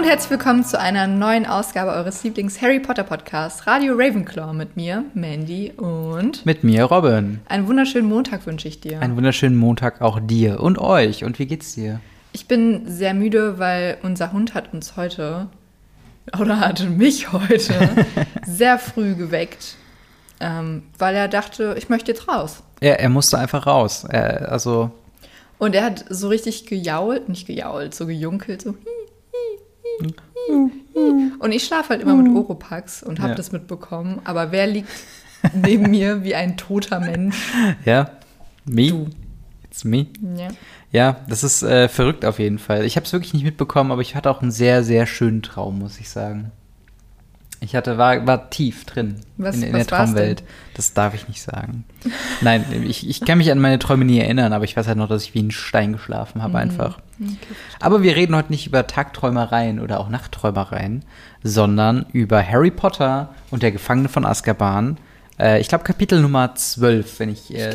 [0.00, 5.04] und herzlich willkommen zu einer neuen Ausgabe eures Lieblings-Harry Potter Podcasts, Radio Ravenclaw mit mir,
[5.12, 7.40] Mandy und Mit mir, Robin.
[7.50, 9.02] einen wunderschönen Montag wünsche ich dir.
[9.02, 11.22] Einen wunderschönen Montag auch dir und euch.
[11.22, 12.00] Und wie geht's dir?
[12.32, 15.48] Ich bin sehr müde, weil unser Hund hat uns heute,
[16.40, 17.74] oder hat mich heute,
[18.46, 19.76] sehr früh geweckt,
[20.40, 22.62] ähm, weil er dachte, ich möchte jetzt raus.
[22.80, 24.04] Er, er musste einfach raus.
[24.08, 24.92] Er, also,
[25.58, 28.70] Und er hat so richtig gejault, nicht gejault, so gejunkelt, so.
[28.70, 28.99] hi.
[31.38, 33.34] Und ich schlafe halt immer mit Oropax und habe Ja.
[33.36, 34.20] das mitbekommen.
[34.24, 34.88] Aber wer liegt
[35.54, 37.36] neben mir wie ein toter Mensch?
[37.84, 38.10] ja,
[38.64, 38.88] me.
[38.88, 39.08] Du.
[39.64, 40.06] It's me.
[40.36, 40.48] Ja.
[40.92, 42.84] Ja, das ist äh, verrückt auf jeden Fall.
[42.84, 45.78] Ich habe es wirklich nicht mitbekommen, aber ich hatte auch einen sehr, sehr schönen Traum,
[45.78, 46.50] muss ich sagen.
[47.60, 50.42] Ich hatte, war, war tief drin Was- in, in was der Traumwelt.
[50.74, 51.84] Das darf ich nicht sagen.
[52.40, 55.08] Nein, ich, ich kann mich an meine Träume nie erinnern, aber ich weiß halt noch,
[55.08, 56.42] dass ich wie ein Stein geschlafen Mhm.
[56.42, 56.58] habe
[57.80, 61.04] Aber wir reden heute nicht über Tagträumereien oder auch Nachtträumereien,
[61.42, 64.98] sondern über Harry Potter und der Gefangene von Azkaban.
[65.38, 67.70] Äh, ich glaube Kapitel Nummer 12, wenn ich, äh,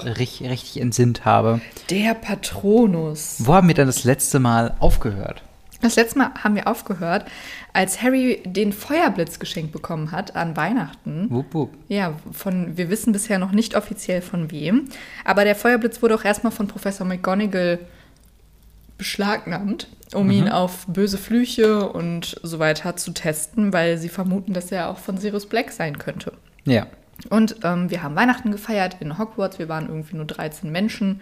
[0.00, 0.18] Ich.
[0.18, 1.60] Richtig, richtig entsinnt habe.
[1.90, 3.36] Der Patronus.
[3.38, 5.42] Wo haben wir dann das letzte Mal aufgehört?
[5.80, 7.24] Das letzte Mal haben wir aufgehört,
[7.72, 11.30] als Harry den Feuerblitz geschenkt bekommen hat an Weihnachten.
[11.30, 11.70] Wupp, wupp.
[11.86, 14.86] Ja, von, wir wissen bisher noch nicht offiziell von wem.
[15.24, 17.78] Aber der Feuerblitz wurde auch erstmal von Professor McGonagall
[18.98, 24.72] beschlagnahmt, um ihn auf böse Flüche und so weiter zu testen, weil sie vermuten, dass
[24.72, 26.32] er auch von Sirius Black sein könnte.
[26.64, 26.86] Ja.
[27.30, 29.58] Und ähm, wir haben Weihnachten gefeiert in Hogwarts.
[29.58, 31.20] Wir waren irgendwie nur 13 Menschen.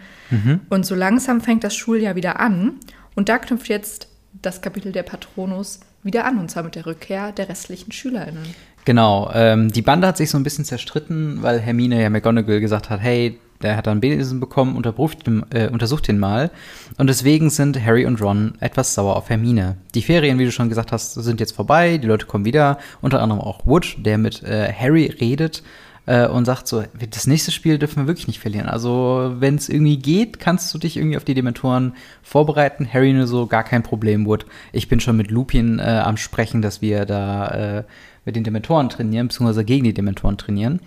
[0.69, 2.75] Und so langsam fängt das Schuljahr wieder an.
[3.15, 4.07] Und da knüpft jetzt
[4.41, 6.37] das Kapitel der Patronus wieder an.
[6.37, 8.43] Und zwar mit der Rückkehr der restlichen SchülerInnen.
[8.85, 12.89] Genau, ähm, die Bande hat sich so ein bisschen zerstritten, weil Hermine ja McGonagall gesagt
[12.89, 14.81] hat, hey, der hat dann Besen bekommen,
[15.25, 16.51] den- äh, untersucht den mal.
[16.97, 19.77] Und deswegen sind Harry und Ron etwas sauer auf Hermine.
[19.95, 23.21] Die Ferien, wie du schon gesagt hast, sind jetzt vorbei, die Leute kommen wieder, unter
[23.21, 25.63] anderem auch Wood, der mit äh, Harry redet
[26.05, 28.67] äh, und sagt so, das nächste Spiel dürfen wir wirklich nicht verlieren.
[28.67, 31.93] Also, wenn es irgendwie geht, kannst du dich irgendwie auf die Dementoren
[32.23, 32.87] vorbereiten.
[32.91, 34.45] Harry nur so, gar kein Problem, Wood.
[34.71, 37.47] Ich bin schon mit Lupin äh, am Sprechen, dass wir da
[37.79, 37.83] äh,
[38.23, 40.79] mit den Dementoren trainieren, beziehungsweise gegen die Dementoren trainieren.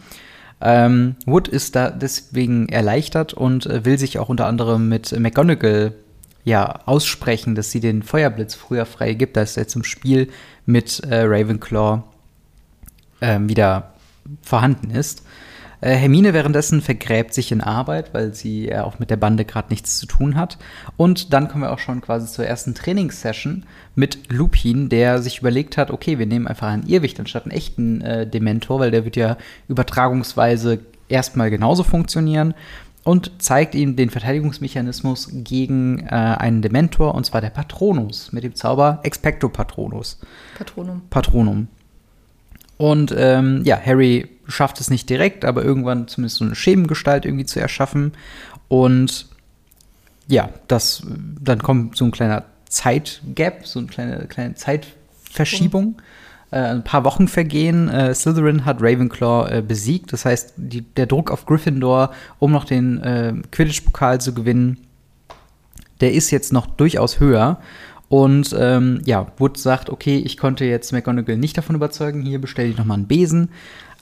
[0.61, 5.95] Ähm, Wood ist da deswegen erleichtert und äh, will sich auch unter anderem mit McGonagall
[6.45, 10.29] ja aussprechen, dass sie den Feuerblitz früher freigibt, dass er zum Spiel
[10.67, 12.03] mit äh, Ravenclaw
[13.21, 13.95] ähm, wieder
[14.43, 15.23] vorhanden ist.
[15.81, 19.69] Äh, Hermine währenddessen vergräbt sich in Arbeit, weil sie ja auch mit der Bande gerade
[19.71, 20.59] nichts zu tun hat.
[20.97, 23.65] Und dann kommen wir auch schon quasi zur ersten Trainingssession
[23.95, 28.01] mit Lupin, der sich überlegt hat, okay, wir nehmen einfach einen Irrwicht anstatt einen echten
[28.03, 29.37] äh, Dementor, weil der wird ja
[29.69, 32.55] übertragungsweise erstmal genauso funktionieren
[33.03, 38.55] und zeigt ihm den Verteidigungsmechanismus gegen äh, einen Dementor, und zwar der Patronus, mit dem
[38.55, 40.19] Zauber Expecto Patronus.
[40.57, 41.03] Patronum.
[41.09, 41.69] Patronum.
[42.77, 47.47] Und ähm, ja, Harry schafft es nicht direkt, aber irgendwann zumindest so eine Schemengestalt irgendwie
[47.47, 48.13] zu erschaffen.
[48.69, 49.27] Und
[50.29, 51.03] ja, das,
[51.41, 55.97] dann kommt so ein kleiner Zeitgap, so eine kleine, kleine Zeitverschiebung.
[56.51, 57.89] Äh, ein paar Wochen vergehen.
[57.89, 60.13] Äh, Slytherin hat Ravenclaw äh, besiegt.
[60.13, 64.79] Das heißt, die, der Druck auf Gryffindor, um noch den äh, Quidditch-Pokal zu gewinnen,
[66.01, 67.61] der ist jetzt noch durchaus höher.
[68.09, 72.69] Und ähm, ja, Wood sagt, okay, ich konnte jetzt McGonagall nicht davon überzeugen, hier bestelle
[72.69, 73.51] ich nochmal einen Besen.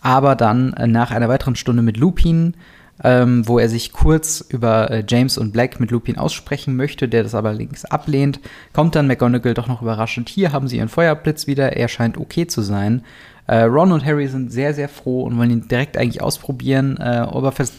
[0.01, 2.55] Aber dann äh, nach einer weiteren Stunde mit Lupin,
[3.03, 7.23] ähm, wo er sich kurz über äh, James und Black mit Lupin aussprechen möchte, der
[7.23, 8.41] das aber links ablehnt,
[8.73, 10.29] kommt dann McGonagall doch noch überraschend.
[10.29, 13.03] Hier haben sie ihren Feuerblitz wieder, er scheint okay zu sein.
[13.47, 17.03] Äh, Ron und Harry sind sehr, sehr froh und wollen ihn direkt eigentlich ausprobieren, äh,
[17.03, 17.73] aber vers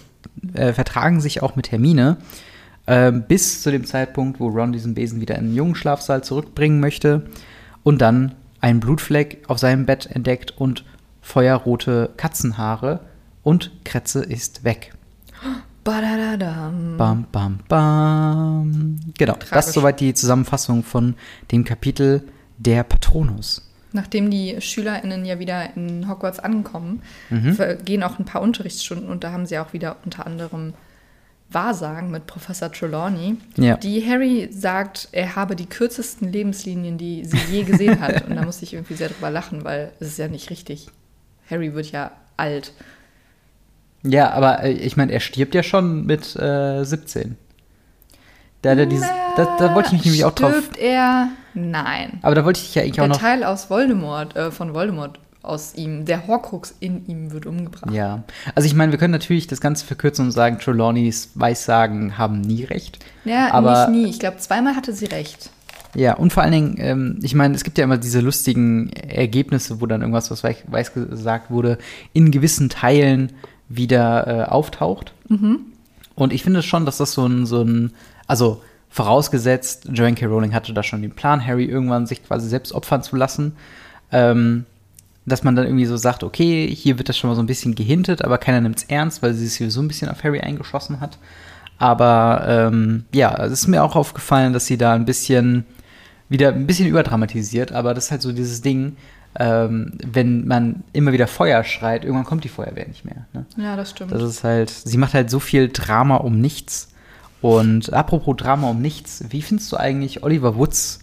[0.53, 2.17] äh, vertragen sich auch mit Hermine.
[2.87, 6.79] Ähm, bis zu dem Zeitpunkt, wo Ron diesen Besen wieder in den jungen Schlafsaal zurückbringen
[6.79, 7.27] möchte
[7.83, 10.85] und dann einen Blutfleck auf seinem Bett entdeckt und
[11.33, 13.01] feuerrote Katzenhaare
[13.43, 14.93] und Kretze ist weg.
[15.83, 16.97] Badadadam.
[16.97, 18.99] Bam, bam, bam.
[19.17, 19.67] Genau, das Tragisch.
[19.67, 21.15] ist soweit die Zusammenfassung von
[21.51, 22.23] dem Kapitel
[22.57, 23.65] der Patronus.
[23.91, 27.53] Nachdem die SchülerInnen ja wieder in Hogwarts ankommen, Mhm.
[27.53, 30.73] vergehen auch ein paar Unterrichtsstunden und da haben sie auch wieder unter anderem
[31.51, 33.77] Wahrsagen mit Professor Trelawney, Ja.
[33.77, 38.25] die Harry sagt, er habe die kürzesten Lebenslinien, die sie je gesehen hat.
[38.29, 40.89] Und da musste ich irgendwie sehr drüber lachen, weil es ist ja nicht richtig.
[41.49, 42.73] Harry wird ja alt.
[44.03, 47.35] Ja, aber äh, ich meine, er stirbt ja schon mit äh, 17.
[48.61, 49.07] Da, da, dieses,
[49.37, 50.51] da, da wollte ich mich nämlich auch drauf.
[50.51, 51.29] Stirbt er?
[51.53, 52.19] Nein.
[52.21, 53.17] Aber da wollte ich dich ja eigentlich auch Der noch.
[53.19, 57.91] Teil aus Voldemort, äh, von Voldemort aus ihm, der Horcrux in ihm wird umgebracht.
[57.93, 58.23] Ja,
[58.55, 62.65] also ich meine, wir können natürlich das Ganze verkürzen und sagen, Trelawneys Weissagen haben nie
[62.65, 62.99] recht.
[63.23, 64.09] Ja, Aber- nicht nie.
[64.09, 65.49] Ich glaube, zweimal hatte sie recht.
[65.95, 69.81] Ja, und vor allen Dingen, ähm, ich meine, es gibt ja immer diese lustigen Ergebnisse,
[69.81, 71.77] wo dann irgendwas, was weiß, gesagt wurde,
[72.13, 73.31] in gewissen Teilen
[73.69, 75.13] wieder äh, auftaucht.
[76.15, 77.91] Und ich finde schon, dass das so ein, so ein,
[78.27, 80.25] also vorausgesetzt, Joanne K.
[80.25, 83.53] Rowling hatte da schon den Plan, Harry irgendwann sich quasi selbst opfern zu lassen,
[84.11, 84.65] ähm,
[85.25, 87.75] dass man dann irgendwie so sagt, okay, hier wird das schon mal so ein bisschen
[87.75, 90.99] gehintet, aber keiner nimmt es ernst, weil sie sich sowieso ein bisschen auf Harry eingeschossen
[90.99, 91.17] hat.
[91.77, 95.65] Aber ähm, ja, es ist mir auch aufgefallen, dass sie da ein bisschen
[96.29, 98.95] wieder ein bisschen überdramatisiert, aber das ist halt so dieses Ding,
[99.37, 103.25] ähm, wenn man immer wieder Feuer schreit, irgendwann kommt die Feuerwehr nicht mehr.
[103.33, 103.45] Ne?
[103.57, 104.11] Ja, das stimmt.
[104.11, 106.89] Das ist halt, sie macht halt so viel Drama um nichts.
[107.41, 110.99] Und apropos Drama um nichts, wie findest du eigentlich Oliver Woods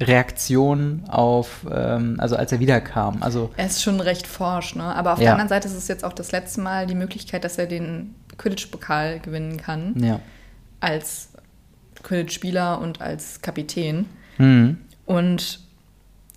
[0.00, 3.18] Reaktion auf, ähm, also als er wiederkam?
[3.22, 4.82] Also, Er ist schon recht forsch, ne?
[4.94, 5.24] Aber auf Ja.
[5.24, 8.14] der anderen Seite ist es jetzt auch das letzte Mal die Möglichkeit, dass er den
[8.38, 9.94] Quidditch-Pokal gewinnen kann.
[10.02, 10.20] ja.
[10.80, 11.30] Als
[12.04, 14.06] Quidditch-Spieler und als Kapitän.
[14.38, 14.78] Hm.
[15.06, 15.60] Und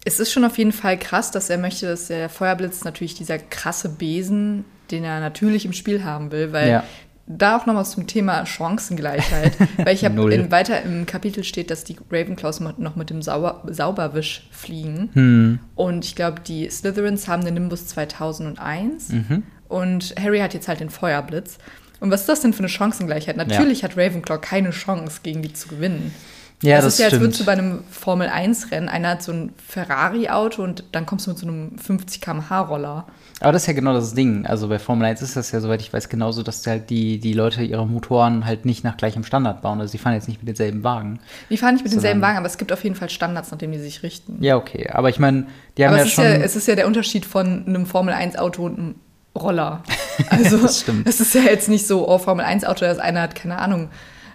[0.06, 3.38] es ist schon auf jeden Fall krass, dass er möchte, dass der Feuerblitz natürlich dieser
[3.40, 6.84] krasse Besen, den er natürlich im Spiel haben will, weil Ja.
[7.28, 11.96] da auch nochmal zum Thema Chancengleichheit, weil ich habe weiter im Kapitel steht, dass die
[12.12, 15.60] Ravenclaws noch mit dem Sauber, Sauberwisch fliegen Hm.
[15.76, 19.44] und ich glaube, die Slytherins haben den Nimbus 2001 Mhm.
[19.70, 21.58] und Harry hat jetzt halt den Feuerblitz.
[22.00, 23.38] Und was ist das denn für eine Chancengleichheit?
[23.38, 26.14] Natürlich hat Ravenclaw keine Chance, gegen die zu gewinnen.
[26.62, 27.24] Ja, das, das ist ja, als stimmt.
[27.24, 31.40] würdest du bei einem Formel-1-Rennen, einer hat so ein Ferrari-Auto und dann kommst du mit
[31.40, 33.06] so einem 50 km/h-Roller.
[33.40, 34.46] Aber das ist ja genau das Ding.
[34.46, 37.34] Also bei Formel 1 ist das ja, soweit ich weiß, genauso, dass halt die, die
[37.34, 39.80] Leute ihre Motoren halt nicht nach gleichem Standard bauen.
[39.82, 41.20] Also sie fahren jetzt nicht mit denselben Wagen.
[41.50, 43.74] Die fahren nicht mit denselben Wagen, aber es gibt auf jeden Fall Standards, nach denen
[43.74, 44.38] die sich richten.
[44.44, 44.90] Ja, okay.
[44.92, 45.48] Aber ich meine,
[45.78, 46.24] die haben aber ja es, ist schon.
[46.26, 48.96] ja, es ist ja der Unterschied von einem Formel-1-Auto und einem
[49.36, 49.84] Roller.
[50.30, 51.08] Also Das stimmt.
[51.08, 53.90] es ist ja jetzt nicht so, oh, Formel-1-Auto, das eine hat, keine Ahnung,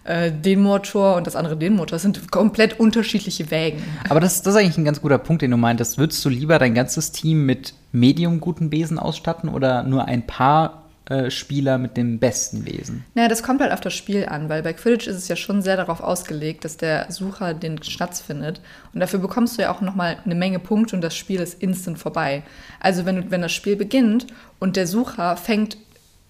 [0.07, 1.97] äh, den Motor und das andere den Motor.
[1.97, 3.83] Das sind komplett unterschiedliche Wägen.
[4.09, 5.99] Aber das, das ist eigentlich ein ganz guter Punkt, den du meintest.
[5.99, 10.85] Würdest du lieber dein ganzes Team mit medium guten Besen ausstatten oder nur ein paar
[11.09, 13.05] äh, Spieler mit dem besten Besen?
[13.15, 15.61] Naja, das kommt halt auf das Spiel an, weil bei Quidditch ist es ja schon
[15.61, 18.61] sehr darauf ausgelegt, dass der Sucher den Schnatz findet.
[18.95, 21.99] Und dafür bekommst du ja auch nochmal eine Menge Punkte und das Spiel ist instant
[21.99, 22.43] vorbei.
[22.81, 24.29] Also wenn, du, wenn das Spiel beginnt
[24.61, 25.79] und der Sucher fängt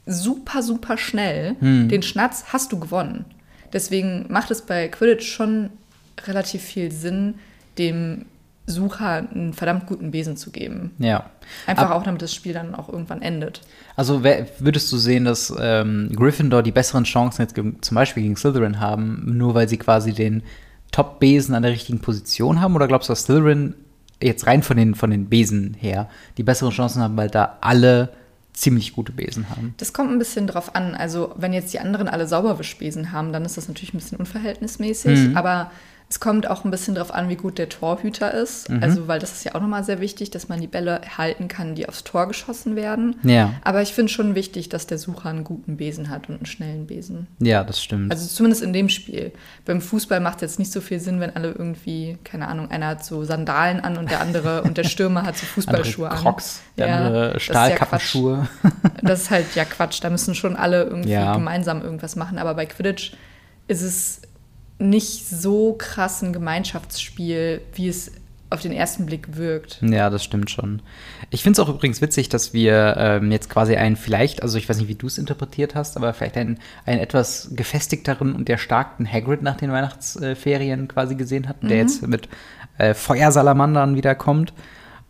[0.06, 3.24] super, super schnell den Schnatz, hast du gewonnen.
[3.72, 5.70] Deswegen macht es bei Quidditch schon
[6.26, 7.34] relativ viel Sinn,
[7.78, 8.26] dem
[8.68, 10.90] Sucher einen verdammt guten Besen zu geben.
[10.98, 11.30] Ja.
[11.66, 13.60] Einfach Ab- auch, damit das Spiel dann auch irgendwann endet.
[13.94, 18.36] Also wer, würdest du sehen, dass ähm, Gryffindor die besseren Chancen jetzt zum Beispiel gegen
[18.36, 20.42] Slytherin haben, nur weil sie quasi den
[20.90, 22.74] Top-Besen an der richtigen Position haben?
[22.74, 23.74] Oder glaubst du, dass Slytherin
[24.20, 28.08] jetzt rein von den, von den Besen her die besseren Chancen haben, weil da alle
[28.56, 29.74] ziemlich gute Besen haben?
[29.76, 30.94] Das kommt ein bisschen drauf an.
[30.94, 35.28] Also, wenn jetzt die anderen alle Sauberwischbesen haben, dann ist das natürlich ein bisschen unverhältnismäßig.
[35.28, 35.36] Mhm.
[35.36, 35.70] Aber
[36.08, 38.70] es kommt auch ein bisschen drauf an, wie gut der Torhüter ist.
[38.70, 38.80] Mhm.
[38.80, 41.74] Also, weil das ist ja auch nochmal sehr wichtig, dass man die Bälle halten kann,
[41.74, 43.16] die aufs Tor geschossen werden.
[43.24, 43.54] Ja.
[43.64, 46.86] Aber ich finde schon wichtig, dass der Sucher einen guten Besen hat und einen schnellen
[46.86, 47.26] Besen.
[47.40, 48.12] Ja, das stimmt.
[48.12, 49.32] Also zumindest in dem Spiel.
[49.64, 52.86] Beim Fußball macht es jetzt nicht so viel Sinn, wenn alle irgendwie, keine Ahnung, einer
[52.86, 56.32] hat so Sandalen an und der andere und der Stürmer hat so Fußballschuhe andere an.
[56.34, 57.54] Crocs, der Ja, andere das ist ja.
[57.54, 58.48] Stahlkappenschuhe.
[59.02, 59.98] Das ist halt ja Quatsch.
[60.04, 61.34] Da müssen schon alle irgendwie Ja.
[61.34, 62.38] gemeinsam irgendwas machen.
[62.38, 63.12] Aber bei Quidditch
[63.68, 64.20] ist es
[64.78, 68.12] nicht so krass ein Gemeinschaftsspiel, wie es
[68.48, 69.80] auf den ersten Blick wirkt.
[69.82, 70.80] Ja, das stimmt schon.
[71.30, 74.68] Ich finde es auch übrigens witzig, dass wir ähm, jetzt quasi einen vielleicht, also ich
[74.68, 79.10] weiß nicht, wie du es interpretiert hast, aber vielleicht einen, einen etwas gefestigteren und erstarkten
[79.10, 82.28] Hagrid nach den Weihnachtsferien quasi gesehen hatten, der jetzt mit
[82.78, 84.52] äh, Feuersalamandern wiederkommt.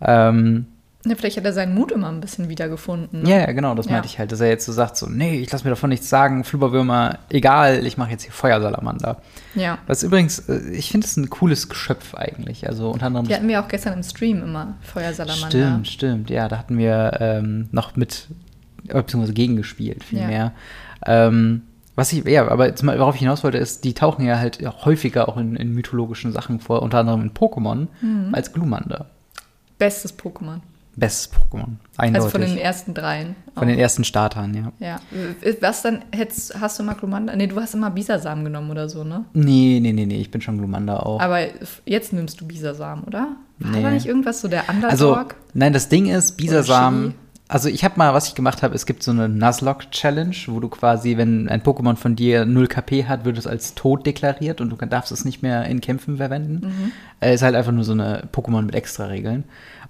[0.00, 0.66] Ähm,
[1.08, 3.24] Ja, vielleicht hat er seinen Mut immer ein bisschen wiedergefunden.
[3.26, 3.92] ja, ja, genau, das Ja.
[3.92, 6.08] meinte ich halt, dass er jetzt so sagt, so, nee, ich lasse mir davon nichts
[6.08, 9.22] sagen, Flubberwürmer, egal, ich mache jetzt hier Feuersalamander.
[9.54, 9.78] ja.
[9.86, 13.48] Was übrigens, äh, ich finde es ein cooles Geschöpf eigentlich, also unter anderem Die hatten
[13.48, 15.48] wir auch gestern im Stream immer, Feuersalamander.
[15.48, 16.30] Stimmt, stimmt.
[16.30, 18.26] Ja, da hatten wir ähm, noch mit,
[18.84, 20.52] beziehungsweise gegengespielt, vielmehr.
[21.06, 21.62] Ähm,
[21.94, 25.28] was ich, ja, aber zum, worauf ich hinaus wollte, ist, die tauchen ja halt häufiger
[25.28, 28.34] auch in, in mythologischen Sachen vor, unter anderem in Pokémon, Mhm.
[28.34, 29.06] als Glumanda.
[29.78, 30.60] Bestes Pokémon.
[30.98, 31.76] Bestes Pokémon.
[31.98, 32.14] Eindeutig.
[32.24, 33.36] Also von den ersten dreien.
[33.54, 33.80] Von den auch.
[33.82, 34.72] ersten Startern, ja.
[34.80, 35.00] Ja.
[35.60, 37.36] Was dann hättest, hast du immer Glumanda?
[37.36, 39.26] Nee, du hast immer Bisasam genommen oder so, ne?
[39.34, 41.20] Nee, nee, nee, nee, ich bin schon Glumanda auch.
[41.20, 41.38] Aber
[41.84, 43.28] jetzt nimmst du Bisasam, oder?
[43.58, 43.82] War Nee.
[43.82, 44.90] da nicht irgendwas so der Underdog?
[44.90, 45.18] Also,
[45.54, 46.36] nein, das Ding ist.
[46.38, 47.14] Bisasam.
[47.48, 50.68] Also, ich habe mal, was ich gemacht habe, es gibt so eine Nuzlocke-Challenge, wo du
[50.68, 54.70] quasi, wenn ein Pokémon von dir 0 KP hat, wird es als tot deklariert und
[54.70, 56.66] du darfst es nicht mehr in Kämpfen verwenden.
[56.66, 56.92] Mhm.
[57.20, 59.44] Äh, ist halt einfach nur so eine Pokémon mit Extra-Regeln.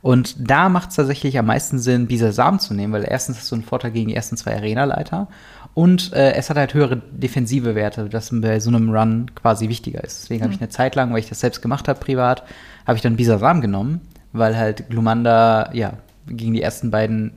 [0.07, 3.57] Und da macht es tatsächlich am meisten Sinn, Bisasam zu nehmen, weil erstens hast du
[3.57, 5.27] einen Vorteil gegen die ersten zwei Arena-Leiter
[5.75, 10.05] und äh, es hat halt höhere defensive Werte, das bei so einem Run quasi wichtiger
[10.05, 10.23] ist.
[10.23, 12.45] Deswegen habe ich eine Zeit lang, weil ich das selbst gemacht habe privat,
[12.87, 14.01] habe ich dann Bisasam genommen,
[14.33, 15.95] weil halt Glumanda, ja,
[16.29, 17.33] gegen die ersten beiden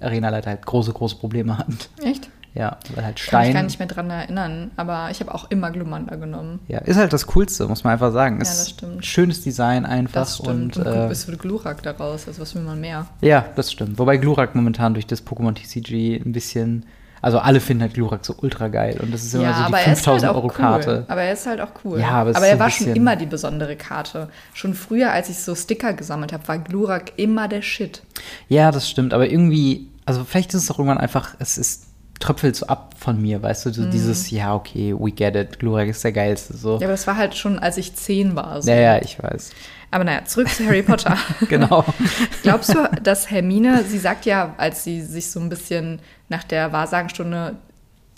[0.00, 1.90] Arena-Leiter halt große, große Probleme hat.
[2.02, 2.30] Echt?
[2.54, 3.46] Ja, weil halt Kann Stein.
[3.48, 6.60] mich gar nicht mehr dran erinnern, aber ich habe auch immer Glumanda genommen.
[6.68, 8.36] Ja, ist halt das Coolste, muss man einfach sagen.
[8.36, 9.04] Ja, Ist das stimmt.
[9.04, 10.76] Schönes Design einfach Das stimmt.
[10.76, 13.06] und, Und, äh, bist du Glurak daraus, also was will man mehr?
[13.22, 13.98] ja, das stimmt.
[13.98, 16.86] Wobei Glurak momentan durch das Pokémon TCG ein bisschen,
[17.20, 20.32] also alle finden halt Glurak so ultra geil und das ist immer so die 5000
[20.32, 20.90] Euro Karte.
[20.90, 21.04] Cool.
[21.08, 21.98] Aber er ist halt auch cool.
[21.98, 24.28] Ja, aber es aber er so war schon immer die besondere Karte.
[24.52, 28.02] Schon früher, als ich so Sticker gesammelt habe, war Glurak immer der Shit.
[28.48, 31.83] Ja, das stimmt, aber irgendwie, also vielleicht ist es auch irgendwann einfach, es ist
[32.20, 33.74] tröpfelt so ab von mir, weißt du, Mhm.
[33.74, 36.72] so dieses, ja, okay, we get it, Glurak ist der geilste, so.
[36.78, 38.62] Ja, aber das war halt schon, als ich zehn war.
[38.62, 38.70] So.
[38.70, 39.50] Ja, ja, ich weiß.
[39.90, 41.16] Aber naja, zurück zu Harry Potter.
[41.48, 41.84] Genau.
[42.42, 46.72] Glaubst du, dass Hermine, sie sagt ja, als sie sich so ein bisschen nach der
[46.72, 47.56] Wahrsagenstunde,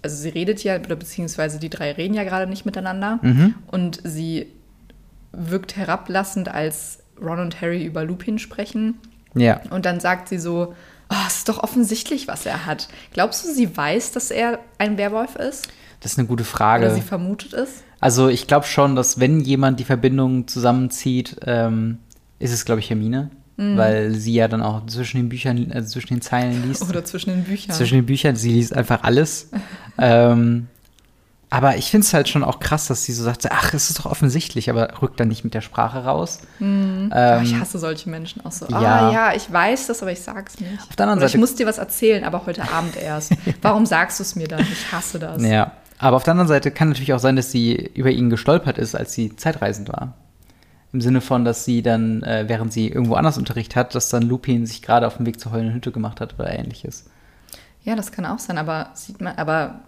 [0.03, 3.55] also sie redet ja, oder beziehungsweise die drei reden ja gerade nicht miteinander Mhm.
[3.67, 4.47] und sie
[5.33, 8.95] wirkt herablassend, als Ron und Harry über Lupin sprechen.
[9.35, 9.61] Ja.
[9.71, 10.75] Und dann sagt sie so,
[11.11, 12.89] oh, es ist doch offensichtlich, was er hat.
[13.13, 15.69] Glaubst du, sie weiß, dass er ein Werwolf ist?
[16.01, 16.87] Das ist eine gute Frage.
[16.87, 17.83] Oder sie vermutet es?
[18.01, 21.99] Also ich glaube schon, dass wenn jemand die Verbindung zusammenzieht, ähm,
[22.39, 23.31] ist es, glaube ich, Hermine.
[23.57, 23.77] Mhm.
[23.79, 26.87] Weil sie ja dann auch zwischen den Büchern, also zwischen den Zeilen liest.
[26.89, 27.75] Oder zwischen den Büchern?
[27.75, 29.49] Zwischen den Büchern, sie liest einfach alles.
[29.99, 30.69] ähm,
[31.49, 33.99] aber ich finde es halt schon auch krass, dass sie so sagt, ach, es ist
[34.01, 36.41] doch offensichtlich, aber rückt dann nicht mit der Sprache raus.
[36.61, 38.67] Oh, Ähm, ich hasse solche Menschen auch so.
[38.69, 38.77] ja.
[38.79, 40.73] Ah ja, ich weiß das, aber ich sag's nicht.
[40.89, 43.33] Auf der anderen Oder Seite- ich muss dir was erzählen, aber heute Abend erst.
[43.63, 44.61] Warum sagst du es mir dann?
[44.61, 45.43] Ich hasse das.
[45.43, 45.73] Ja.
[45.99, 48.95] Aber auf der anderen Seite kann natürlich auch sein, dass sie über ihn gestolpert ist,
[48.95, 50.15] als sie zeitreisend war.
[50.93, 54.23] Im Sinne von, dass sie dann, äh, während sie irgendwo anders Unterricht hat, dass dann
[54.23, 57.05] Lupin sich gerade auf dem Weg zur heulenden Hütte gemacht hat oder ähnliches.
[57.87, 59.81] Ja, das kann auch sein, aber sieht man, aber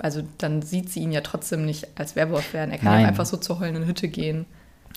[0.00, 2.70] also dann sieht sie ihn ja trotzdem nicht als Werwolf werden.
[2.72, 3.06] Er kann Nein.
[3.06, 4.46] einfach so zur heulenden Hütte gehen.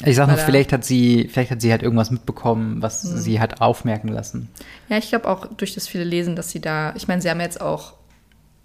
[0.05, 3.17] Ich sag nur, vielleicht hat sie, vielleicht hat sie halt irgendwas mitbekommen, was Hm.
[3.17, 4.47] sie hat aufmerken lassen.
[4.89, 7.41] Ja, ich glaube auch durch das viele Lesen, dass sie da, ich meine, sie haben
[7.41, 7.93] jetzt auch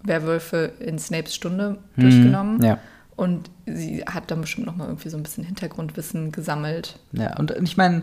[0.03, 2.59] Werwölfe in Snapes Stunde durchgenommen.
[2.59, 2.77] Hm, Ja.
[3.15, 6.99] Und sie hat dann bestimmt noch mal irgendwie so ein bisschen Hintergrundwissen gesammelt.
[7.11, 8.01] Ja, und ich meine,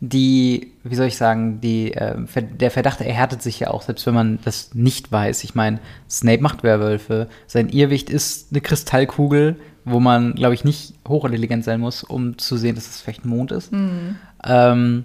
[0.00, 2.16] die, wie soll ich sagen, die, äh,
[2.58, 5.44] der Verdacht erhärtet sich ja auch, selbst wenn man das nicht weiß.
[5.44, 5.78] Ich meine,
[6.08, 7.28] Snape macht Werwölfe.
[7.46, 12.56] Sein Irrwicht ist eine Kristallkugel, wo man, glaube ich, nicht hochintelligent sein muss, um zu
[12.56, 13.70] sehen, dass es vielleicht ein Mond ist.
[14.44, 15.04] Ähm,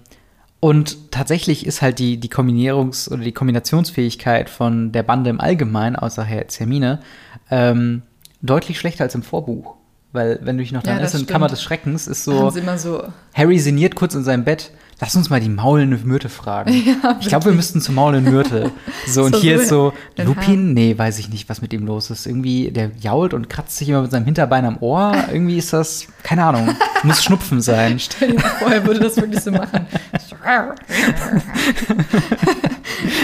[0.60, 5.96] und tatsächlich ist halt die, die Kombinierungs- oder die Kombinationsfähigkeit von der Bande im Allgemeinen,
[5.96, 7.00] außer Herr Hermine,
[7.50, 8.02] ähm,
[8.40, 9.74] deutlich schlechter als im Vorbuch.
[10.12, 11.32] Weil, wenn du dich noch Ja, dran das erinnerst, in.
[11.32, 12.48] Kammer des Schreckens ist So.
[12.78, 13.02] so,
[13.34, 14.70] Harry sinniert kurz in seinem Bett.
[14.98, 16.72] Lass uns mal die maulende Myrte fragen.
[17.20, 18.72] ich glaube, wir müssten zur maulenden Myrte.
[19.06, 22.10] So, und So, hier ist so, Lupin, nee, weiß ich nicht, was mit ihm los
[22.10, 22.26] ist.
[22.26, 25.14] Irgendwie, der jault und kratzt sich immer mit seinem Hinterbein am Ohr.
[25.30, 27.98] Irgendwie ist das, keine Ahnung, muss Schnupfen sein.
[28.00, 29.86] stell dir mal vor, er würde das wirklich so machen.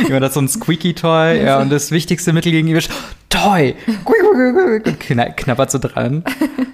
[0.04, 2.90] Jemand hat so ein Squeaky-Toy, ja, und das wichtigste Mittel gegen ihn ist
[3.30, 3.74] Toy!
[4.84, 6.22] Und kna knabbert so dran.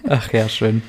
[0.09, 0.83] Ach ja, schön.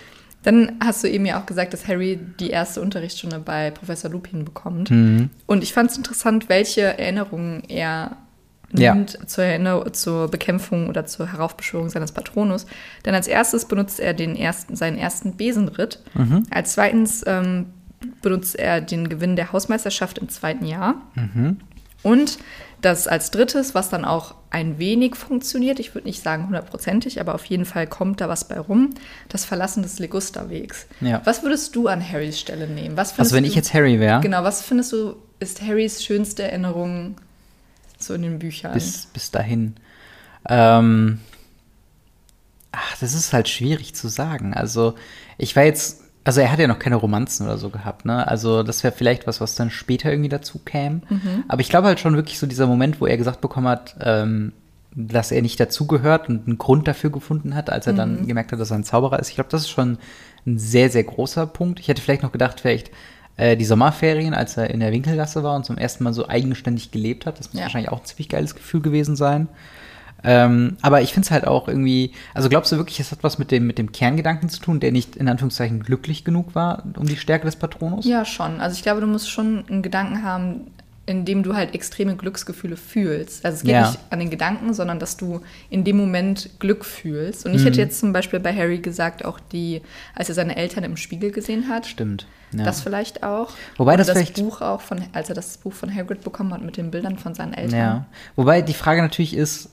[0.50, 4.46] Dann hast du eben ja auch gesagt, dass Harry die erste Unterrichtsstunde bei Professor Lupin
[4.46, 4.90] bekommt.
[4.90, 5.30] Mhm.
[5.46, 8.18] Und ich fand es interessant, welche Erinnerungen er
[8.72, 8.96] Ja.
[8.96, 12.66] nimmt zur, Erinner zur Bekämpfung oder zur Heraufbeschwörung seines Patronus.
[13.06, 16.00] Denn als erstes benutzt er den ersten, seinen ersten Besenritt.
[16.16, 16.42] Mhm.
[16.50, 17.68] Als zweitens ähm,
[18.24, 20.96] benutzt er den Gewinn der Hausmeisterschaft im zweiten Jahr.
[21.14, 21.58] Mhm.
[22.02, 22.40] Und
[22.82, 27.36] das als drittes, was dann auch ein wenig funktioniert, ich würde nicht sagen hundertprozentig, aber
[27.36, 28.92] auf jeden Fall kommt da was bei rum,
[29.28, 30.88] das Verlassen des Legusterwegs.
[31.02, 31.22] Ja.
[31.26, 32.98] Was würdest du an Harrys Stelle nehmen?
[32.98, 36.44] Was Also wenn du, ich jetzt Harry wäre, Genau, was findest du, ist Harrys schönste
[36.44, 37.18] Erinnerung
[37.98, 38.74] so in den Büchern?
[38.74, 39.76] bis, bis dahin.
[40.48, 41.20] Ähm,
[42.72, 44.54] ach, das ist halt schwierig zu sagen.
[44.54, 44.96] Also,
[45.38, 48.28] ich war jetzt, also er hat ja noch keine Romanzen oder so gehabt, ne?
[48.28, 51.02] Also, das wäre vielleicht was, was dann später irgendwie dazu käme.
[51.48, 54.52] Aber ich glaube halt schon wirklich so dieser Moment, wo er gesagt bekommen hat, ähm,
[54.96, 58.60] dass er nicht dazugehört und einen Grund dafür gefunden hat, als er dann gemerkt hat,
[58.60, 59.30] dass er ein Zauberer ist.
[59.30, 59.98] Ich glaube, das ist schon
[60.48, 61.80] ein sehr, sehr großer Punkt.
[61.80, 62.92] Ich hätte vielleicht noch gedacht, vielleicht
[63.38, 66.92] äh, die Sommerferien, als er in der Winkelgasse war und zum ersten Mal so eigenständig
[66.92, 67.40] gelebt hat.
[67.40, 67.64] Das muss Ja.
[67.66, 69.48] wahrscheinlich auch ein ziemlich geiles Gefühl gewesen sein.
[70.24, 73.38] Ähm, aber ich finde es halt auch irgendwie, also glaubst du wirklich, es hat was
[73.40, 77.06] mit dem, mit dem Kerngedanken zu tun, der nicht in Anführungszeichen glücklich genug war um
[77.06, 78.06] die Stärke des Patronus?
[78.06, 78.60] Ja, schon.
[78.60, 80.68] Also ich glaube, du musst schon einen Gedanken haben,
[81.06, 83.44] indem du halt extreme Glücksgefühle fühlst.
[83.44, 83.88] Also es geht Ja.
[83.88, 87.48] nicht an den Gedanken, sondern dass du in dem Moment Glück fühlst.
[87.48, 87.66] Und ich Mhm.
[87.66, 89.82] hätte jetzt zum Beispiel bei Harry gesagt, auch die,
[90.14, 92.28] als er seine Eltern im Spiegel gesehen hat, Stimmt.
[92.52, 92.64] Ja.
[92.64, 93.50] das vielleicht auch.
[93.78, 96.62] Wobei Oder das vielleicht- Buch auch von, als er das Buch von Hagrid bekommen hat
[96.62, 97.80] mit den Bildern von seinen Eltern.
[97.80, 98.06] Ja.
[98.36, 99.70] Wobei die Frage natürlich ist,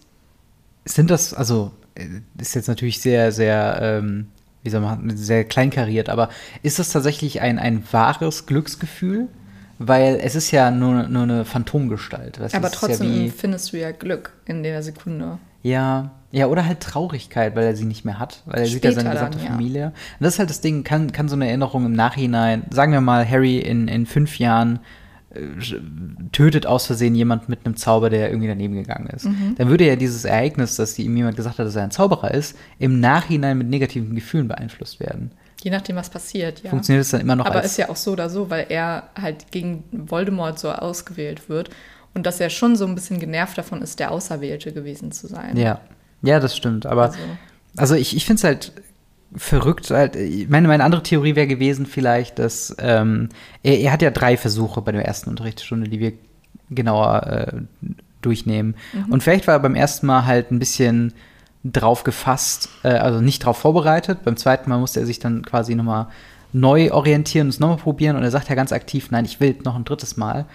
[0.95, 2.07] sind das, also äh,
[2.41, 4.29] ist jetzt natürlich sehr, sehr, ähm,
[4.63, 6.29] wie soll man, sehr kleinkariert, aber
[6.63, 9.29] ist das tatsächlich ein, ein wahres Glücksgefühl?
[9.79, 12.37] Weil es ist ja nur, nur eine Phantomgestalt.
[12.37, 15.39] du, Aber ist ja trotzdem wie- findest du ja Glück in der Sekunde.
[15.63, 18.93] Ja, ja, oder halt Traurigkeit, weil er sie nicht mehr hat, weil er sieht ja
[18.93, 19.53] seine Später dann, gesamte ja.
[19.53, 19.87] Familie.
[19.87, 23.03] Und das ist halt das Ding, kann, kann so eine Erinnerung im Nachhinein, sagen wir
[23.03, 24.79] mal, Harry in, in fünf Jahren
[26.33, 29.25] tötet aus Versehen jemand mit einem Zauber, der irgendwie daneben gegangen ist.
[29.25, 29.55] Mhm.
[29.57, 32.57] Dann würde ja dieses Ereignis, dass ihm jemand gesagt hat, dass er ein Zauberer ist,
[32.79, 35.31] im Nachhinein mit negativen Gefühlen beeinflusst werden.
[35.63, 36.71] Je nachdem, was passiert, ja.
[36.71, 39.51] Funktioniert es dann immer noch Aber ist ja auch so oder so, weil er halt
[39.51, 41.71] gegen Voldemort so ausgewählt wird.
[42.15, 45.57] Und dass er schon so ein bisschen genervt davon ist, der Auserwählte gewesen zu sein.
[45.57, 45.81] Ja,
[46.23, 46.87] ja, das stimmt.
[46.87, 47.19] Aber Also,
[47.77, 48.73] Also ich, ich finde es halt
[49.37, 49.91] verrückt.
[49.91, 53.29] Halt, ich meine, meine andere Theorie wäre gewesen vielleicht, dass ähm,
[53.63, 56.13] er, er hat ja drei Versuche bei der ersten Unterrichtsstunde, die wir
[56.71, 57.53] genauer äh,
[58.23, 58.75] durchnehmen.
[59.09, 61.13] Und vielleicht war er beim ersten Mal halt ein bisschen
[61.65, 64.25] drauf gefasst, äh, also nicht drauf vorbereitet.
[64.25, 66.09] Beim zweiten Mal musste er sich dann quasi nochmal
[66.53, 68.17] neu orientieren und es nochmal probieren.
[68.17, 70.47] Und er sagt ja ganz aktiv, nein, ich will noch ein drittes Mal.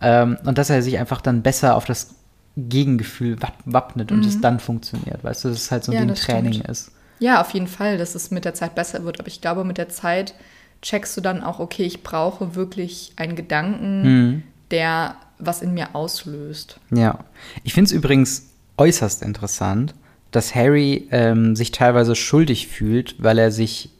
[0.00, 2.14] Ähm, und dass er sich einfach dann besser auf das
[2.56, 5.22] Gegengefühl wapp- wappnet und es dann funktioniert.
[5.24, 6.68] Weißt du, dass es halt so Ja, ein das Training stimmt.
[6.68, 6.90] ist.
[7.18, 9.18] Ja, auf jeden Fall, dass es mit der Zeit besser wird.
[9.20, 10.34] Aber ich glaube, mit der Zeit
[10.82, 14.42] checkst du dann auch, okay, ich brauche wirklich einen Gedanken, Mhm.
[14.70, 16.78] der was in mir auslöst.
[16.90, 17.18] Ja.
[17.64, 18.46] Ich finde es übrigens
[18.78, 19.94] äußerst interessant,
[20.30, 23.90] dass Harry ähm, sich teilweise schuldig fühlt, weil er sich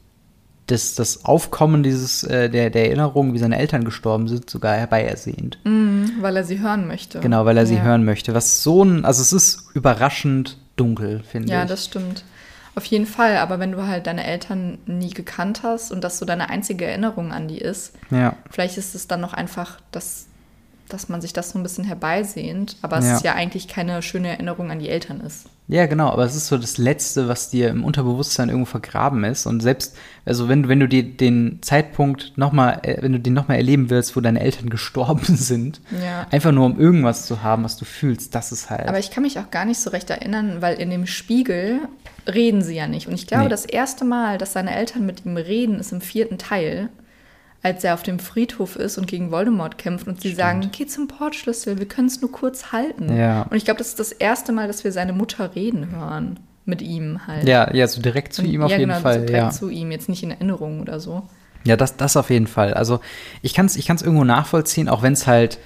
[0.67, 5.59] das, das Aufkommen dieses, äh, der, der Erinnerung, wie seine Eltern gestorben sind, sogar herbeiersehnt.
[5.65, 7.21] Mhm, weil er sie hören möchte.
[7.21, 7.83] Genau, weil er sie Ja.
[7.83, 8.35] hören möchte.
[8.35, 11.69] Was so ein, also es ist überraschend dunkel, finde Ja, ich.
[11.69, 12.25] das stimmt.
[12.77, 16.27] Auf jeden Fall, aber wenn du halt deine Eltern nie gekannt hast und das so
[16.27, 18.37] deine einzige Erinnerung an die ist, ja.
[18.51, 20.27] vielleicht ist es dann noch einfach, dass,
[20.89, 23.17] dass man sich das so ein bisschen herbeisehnt, aber es Ja.
[23.17, 25.47] ist ja eigentlich keine schöne Erinnerung an die Eltern ist.
[25.69, 29.47] Ja, genau, aber es ist so das Letzte, was dir im Unterbewusstsein irgendwo vergraben ist.
[29.47, 33.57] Und selbst, also wenn, du- wenn du dir den Zeitpunkt nochmal, wenn du den nochmal
[33.57, 36.27] erleben willst, wo deine Eltern gestorben sind, Ja.
[36.31, 38.87] einfach nur um irgendwas zu haben, was du fühlst, das ist halt.
[38.89, 41.81] Aber ich kann mich auch gar nicht so recht erinnern, weil in dem Spiegel
[42.33, 43.09] reden sie ja nicht.
[43.09, 43.51] Und ich glaube, Nee.
[43.51, 46.91] das erste Mal, dass seine Eltern mit ihm reden, ist im vierten Teil,
[47.63, 51.09] als er auf dem Friedhof ist und gegen Voldemort kämpft und sie sagen, geh zum
[51.09, 53.17] Portschlüssel, wir können es nur kurz halten.
[53.17, 53.43] Ja.
[53.43, 56.39] Und ich glaube, das ist das erste Mal, dass wir seine Mutter reden hören.
[56.69, 57.47] Mit ihm halt.
[57.47, 59.21] ja, ja, so direkt zu Und- ihm auf ja, jeden genau, Fall.
[59.21, 59.51] So direkt Ja.
[59.51, 61.23] zu ihm, jetzt nicht in Erinnerung oder so.
[61.63, 62.75] ja, das, das auf jeden Fall.
[62.75, 62.99] Also
[63.41, 65.59] ich kann es ich kann's irgendwo nachvollziehen, auch wenn es halt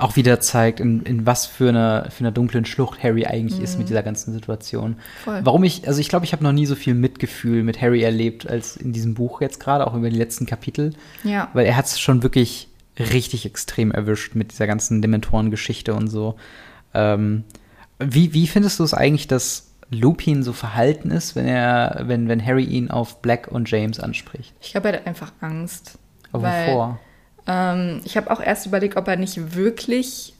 [0.00, 3.78] auch wieder zeigt, in, in was für eine, für eine dunklen Schlucht Harry eigentlich ist
[3.78, 4.92] mit dieser ganzen Situation.
[4.92, 4.96] Mhm.
[5.24, 5.40] Voll.
[5.44, 8.48] Warum ich, also ich glaube, ich habe noch nie so viel Mitgefühl mit Harry erlebt
[8.48, 10.94] als in diesem Buch jetzt gerade, auch über die letzten Kapitel.
[11.22, 11.50] Ja.
[11.52, 16.36] Weil er hat es schon wirklich richtig extrem erwischt mit dieser ganzen Dementoren-Geschichte und so.
[16.94, 17.44] Ähm,
[17.98, 22.44] wie, wie findest du es eigentlich, dass Lupin so verhalten ist, wenn er, wenn, wenn
[22.44, 24.54] Harry ihn auf Black und James anspricht?
[24.60, 25.98] Ich glaube, er hat einfach Angst.
[26.32, 27.00] Aber wovor?
[27.50, 30.34] Ähm, ich habe auch erst überlegt, ob er nicht wirklich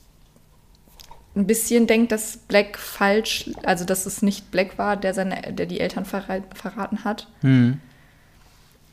[1.35, 5.65] ein bisschen denkt, dass Black falsch, also dass es nicht Black war, der, seine, der
[5.65, 7.27] die Eltern verra verraten hat.
[7.41, 7.79] Hm.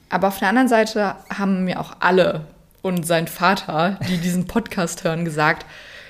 [0.08, 2.46] Aber auf der anderen Seite haben mir auch alle
[2.82, 5.66] und sein Vater, die diesen Podcast hören, gesagt,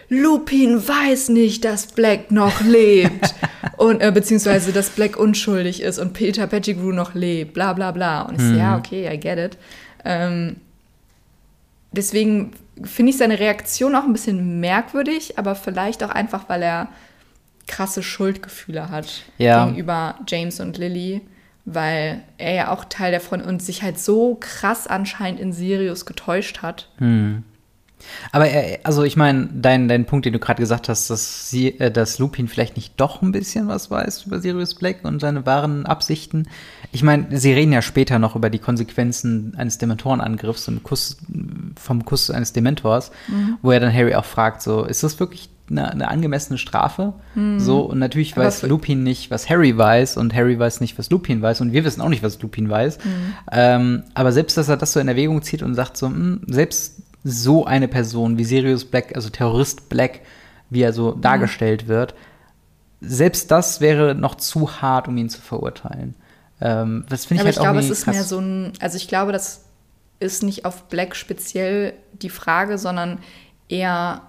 [0.09, 3.35] Lupin weiß nicht, dass Black noch lebt.
[3.77, 8.23] und äh, beziehungsweise, dass Black unschuldig ist und Peter Pettigrew noch lebt, bla bla bla.
[8.23, 9.59] Und ich so, ja, okay, I get it.
[10.05, 10.57] Ähm,
[11.93, 16.89] deswegen finde ich seine Reaktion auch ein bisschen merkwürdig, aber vielleicht auch einfach, weil er
[17.67, 19.67] krasse Schuldgefühle hat Ja.
[19.67, 21.21] gegenüber James und Lily,
[21.65, 26.63] weil er ja auch Teil davon und sich halt so krass anscheinend in Sirius getäuscht
[26.63, 26.89] hat.
[26.99, 27.43] Hm.
[28.33, 31.79] Aber er, also ich meine, dein, dein Punkt, den du gerade gesagt hast, dass, sie,
[31.81, 35.47] äh, dass Lupin vielleicht nicht doch ein bisschen was weiß über Sirius Black und seine
[35.47, 36.49] wahren Absichten.
[36.93, 41.19] Ich meine, sie reden ja später noch über die Konsequenzen eines Dementorenangriffs und Kuss,
[41.79, 43.59] vom Kuss eines Dementors, Mhm.
[43.63, 47.13] wo er dann Harry auch fragt, so, ist das wirklich eine, eine angemessene Strafe?
[47.59, 48.41] So, und natürlich Mhm.
[48.41, 51.73] Aber weiß Lupin nicht, was Harry weiß und Harry weiß nicht, was Lupin weiß und
[51.73, 52.99] wir wissen auch nicht, was Lupin weiß.
[53.05, 53.11] Mhm.
[53.53, 57.03] Ähm, aber selbst, dass er das so in Erwägung zieht und sagt so, hm, selbst
[57.31, 60.21] so eine Person wie Sirius Black, also Terrorist Black,
[60.71, 60.95] wie er Mhm.
[60.95, 62.15] so dargestellt wird,
[63.01, 66.15] selbst das wäre noch zu hart, um ihn zu verurteilen.
[66.61, 68.15] Ähm, das finde ich Aber halt ich auch glaube, es ist krass.
[68.15, 69.65] mehr so ein, also ich glaube, das
[70.21, 73.19] ist nicht auf Black speziell die Frage, sondern
[73.69, 74.23] eher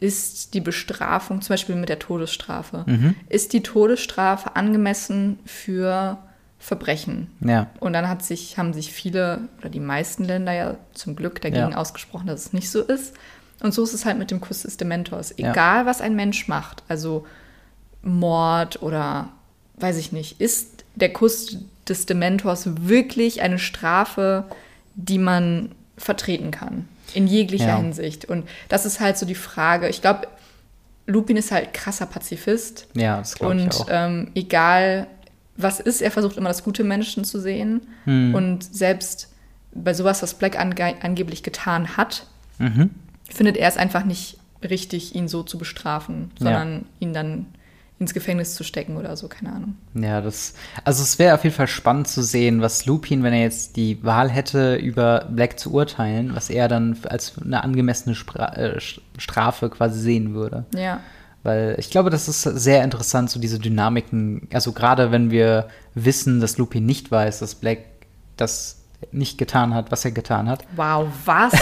[0.00, 3.14] ist die Bestrafung, zum Beispiel mit der Todesstrafe, Mhm.
[3.28, 6.18] ist die Todesstrafe angemessen für
[6.62, 7.30] Verbrechen?
[7.40, 7.68] Ja.
[7.80, 11.70] Und dann hat sich, haben sich viele oder die meisten Länder ja zum Glück dagegen
[11.72, 11.76] Ja.
[11.78, 13.14] ausgesprochen, dass es nicht so ist.
[13.62, 15.34] Und so ist es halt mit dem Kuss des Dementors.
[15.36, 15.50] Ja.
[15.50, 17.26] Egal, was ein Mensch macht, also
[18.02, 19.28] Mord oder
[19.76, 24.44] weiß ich nicht, ist der Kuss des Dementors wirklich eine Strafe,
[24.94, 26.88] die man vertreten kann.
[27.14, 27.76] In jeglicher Ja.
[27.78, 28.26] Hinsicht.
[28.26, 29.88] Und das ist halt so die Frage.
[29.88, 30.28] Ich glaube,
[31.06, 32.86] Lupin ist halt krasser Pazifist.
[32.94, 33.86] Ja, das glaube ich Und auch.
[33.90, 35.06] ähm, egal
[35.62, 37.82] was ist, er versucht immer das gute Menschen zu sehen.
[38.04, 38.34] Hm.
[38.34, 39.32] Und selbst
[39.72, 42.26] bei sowas, was Black ange angeblich getan hat,
[42.58, 42.90] Mhm.
[43.30, 46.44] findet er es einfach nicht richtig, ihn so zu bestrafen, Ja.
[46.44, 47.46] sondern ihn dann
[47.98, 49.76] ins Gefängnis zu stecken oder so, keine Ahnung.
[49.94, 50.54] Ja, das.
[50.84, 54.02] Also es wäre auf jeden Fall spannend zu sehen, was Lupin, wenn er jetzt die
[54.02, 58.80] Wahl hätte, über Black zu urteilen, was er dann als eine angemessene Spra äh,
[59.18, 60.64] Strafe quasi sehen würde.
[60.74, 61.00] Ja.
[61.42, 64.48] Weil ich glaube, das ist sehr interessant, so diese Dynamiken.
[64.52, 67.78] Also gerade wenn wir wissen, dass Lupin nicht weiß, dass Black
[68.36, 70.64] das nicht getan hat, was er getan hat.
[70.76, 71.52] Wow, was?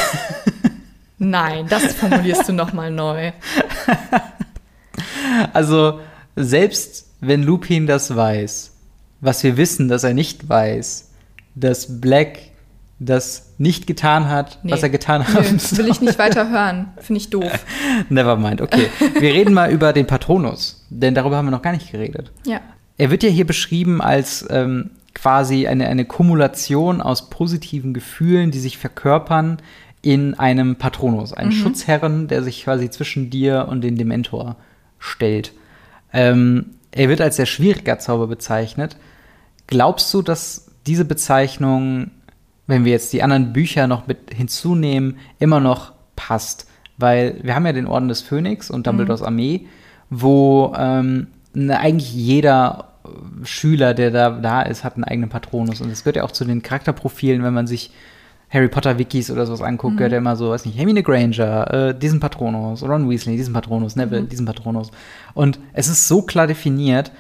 [1.19, 3.33] Nein, das formulierst du noch mal neu.
[5.53, 6.01] Also
[6.37, 8.73] selbst wenn Lupin das weiß,
[9.21, 11.11] was wir wissen, dass er nicht weiß,
[11.55, 12.39] dass Black
[12.99, 14.87] das nicht getan hat, was Nee.
[14.87, 15.35] er getan hat.
[15.35, 16.91] Nö, will ich nicht weiter hören.
[16.99, 17.65] Finde ich doof.
[18.09, 18.87] Nevermind, okay.
[19.19, 22.31] Wir reden mal über den Patronus, denn darüber haben wir noch gar nicht geredet.
[22.47, 22.61] Ja.
[22.97, 28.61] Er wird ja hier beschrieben als ähm, quasi eine, eine Kumulation aus positiven Gefühlen, die
[28.61, 29.59] sich verkörpern
[30.03, 34.57] in einem Patronus, einem Schutzherren, der sich quasi zwischen dir und den Dementor
[35.01, 35.53] stellt.
[36.13, 38.97] Ähm, er wird als sehr schwieriger Zauber bezeichnet.
[39.67, 42.13] Glaubst du, dass diese Bezeichnung,
[42.69, 46.69] wenn wir jetzt die anderen Bücher noch mit hinzunehmen, immer noch passt?
[46.97, 49.67] Weil wir haben ja den Orden des Phönix und Dumbledores Armee,
[50.11, 55.81] wo ähm, ne, eigentlich jeder äh, Schüler, der da, da ist, hat einen eigenen Patronus.
[55.81, 57.91] Und es gehört ja auch zu den Charakterprofilen, wenn man sich
[58.51, 61.99] Harry Potter Wikis oder sowas anguckt, gehört ja immer so, weiß nicht, Hermine Granger, äh,
[61.99, 64.91] diesen Patronus, Ron Weasley, diesen Patronus, Neville, diesen Patronus.
[65.35, 67.13] Und es ist so klar definiert.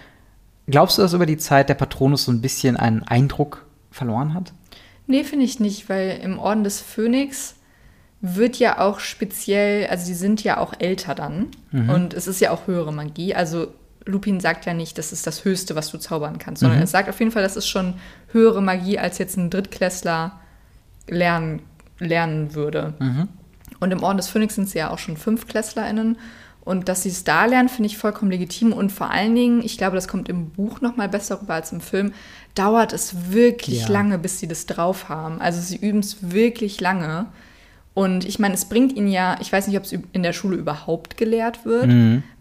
[0.66, 4.52] Glaubst du, dass über die Zeit der Patronus so ein bisschen einen Eindruck verloren hat?
[5.08, 7.56] Nee, finde ich nicht, weil im Orden des Phönix
[8.20, 11.48] wird ja auch speziell, also die sind ja auch älter dann
[11.88, 13.34] und es ist ja auch höhere Magie.
[13.34, 13.68] Also
[14.04, 17.08] Lupin sagt ja nicht, das ist das Höchste, was du zaubern kannst, sondern es sagt
[17.08, 17.94] auf jeden Fall, das ist schon
[18.32, 20.38] höhere Magie, als jetzt ein Drittklässler
[21.08, 21.62] lernen,
[21.98, 22.94] lernen würde.
[23.80, 26.18] Und im Orden des Phönix sind sie ja auch schon FünftklässlerInnen.
[26.68, 28.74] Und dass sie es da lernen, finde ich vollkommen legitim.
[28.74, 31.72] Und vor allen Dingen, ich glaube, das kommt im Buch noch mal besser rüber als
[31.72, 32.12] im Film,
[32.54, 33.88] dauert es wirklich Ja.
[33.88, 35.40] lange, bis sie das drauf haben.
[35.40, 37.24] Also sie üben es wirklich lange.
[37.94, 40.57] Und ich meine, es bringt ihnen ja, ich weiß nicht, ob es in der Schule
[40.57, 41.88] überhaupt gelehrt wird,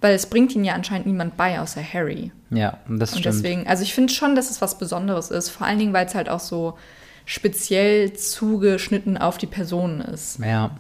[0.02, 2.32] weil es bringt ihnen ja anscheinend niemand bei, außer Harry.
[2.52, 3.26] Ja, das Und stimmt.
[3.26, 5.50] deswegen, also ich finde schon, dass es was Besonderes ist.
[5.50, 6.78] Vor allen Dingen, weil es halt auch so
[7.30, 10.40] speziell zugeschnitten auf die Personen ist.
[10.40, 10.72] Ja.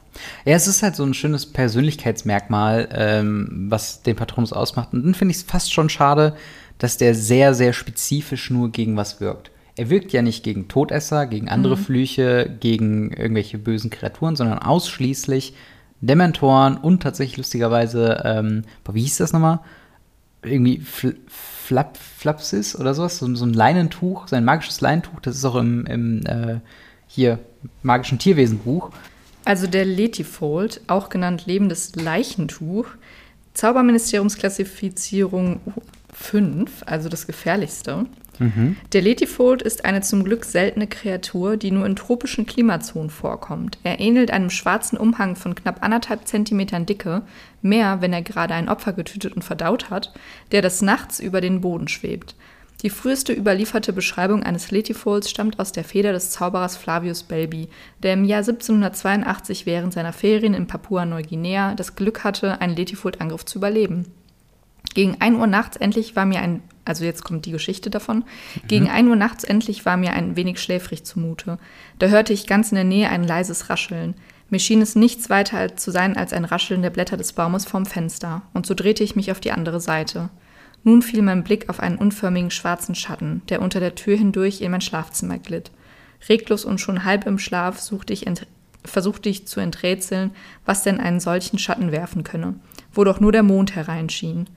[0.46, 4.94] Ja, es ist halt so ein schönes Persönlichkeitsmerkmal, ähm, was den Patronus ausmacht.
[4.94, 6.38] Und dann finde ich es fast schon schade,
[6.78, 9.52] dass der sehr, sehr spezifisch nur gegen was wirkt.
[9.76, 15.54] Er wirkt ja nicht gegen Todesser, gegen andere Flüche, gegen irgendwelche bösen Kreaturen, sondern ausschließlich
[16.00, 19.60] Dementoren und tatsächlich lustigerweise, ähm, wie hieß das nochmal?
[20.44, 21.18] Irgendwie Fl
[21.68, 25.86] Flap Flapsis oder sowas, so, so ein Leinentuch, sein magisches Leinentuch, das ist auch im,
[25.86, 26.62] im äh,
[27.08, 27.40] hier
[27.84, 28.92] magischen Tierwesenbuch.
[29.44, 32.88] Also der Letifold, auch genannt lebendes Leichentuch,
[33.54, 35.60] Zauberministeriumsklassifizierung
[36.14, 38.06] 5, also das gefährlichste.
[38.94, 43.78] Der Letifold ist eine zum Glück seltene Kreatur, die nur in tropischen Klimazonen vorkommt.
[43.84, 47.24] Er ähnelt einem schwarzen Umhang von knapp anderthalb Zentimetern Dicke,
[47.62, 50.14] mehr, wenn er gerade ein Opfer getötet und verdaut hat,
[50.52, 52.36] der des Nachts über den Boden schwebt.
[52.84, 57.70] Die früheste überlieferte Beschreibung eines Letifolds stammt aus der Feder des Zauberers Flavius Belby,
[58.04, 63.58] der im Jahr 1782 während seiner Ferien in Papua-Neuguinea das Glück hatte, einen Letifold-Angriff zu
[63.58, 64.06] überleben.
[64.94, 68.24] Gegen 1 Uhr nachts endlich war mir ein, also jetzt kommt die Geschichte davon,
[68.68, 71.60] gegen 1 Uhr nachts endlich war mir ein wenig schläfrig zumute.
[72.00, 74.16] Da hörte ich ganz in der Nähe ein leises Rascheln.
[74.50, 77.86] Mir schien es nichts weiter zu sein als ein Rascheln der Blätter des Baumes vorm
[77.86, 80.30] Fenster, und so drehte ich mich auf die andere Seite.
[80.84, 84.72] Nun fiel mein Blick auf einen unförmigen schwarzen Schatten, der unter der Tür hindurch in
[84.72, 85.72] mein Schlafzimmer glitt.
[86.30, 88.26] Reglos und schon halb im Schlaf suchte ich
[88.84, 90.32] versuchte ich zu enträtseln,
[90.66, 92.56] was denn einen solchen Schatten werfen könne,
[92.94, 94.48] wo doch nur der Mond hereinschien.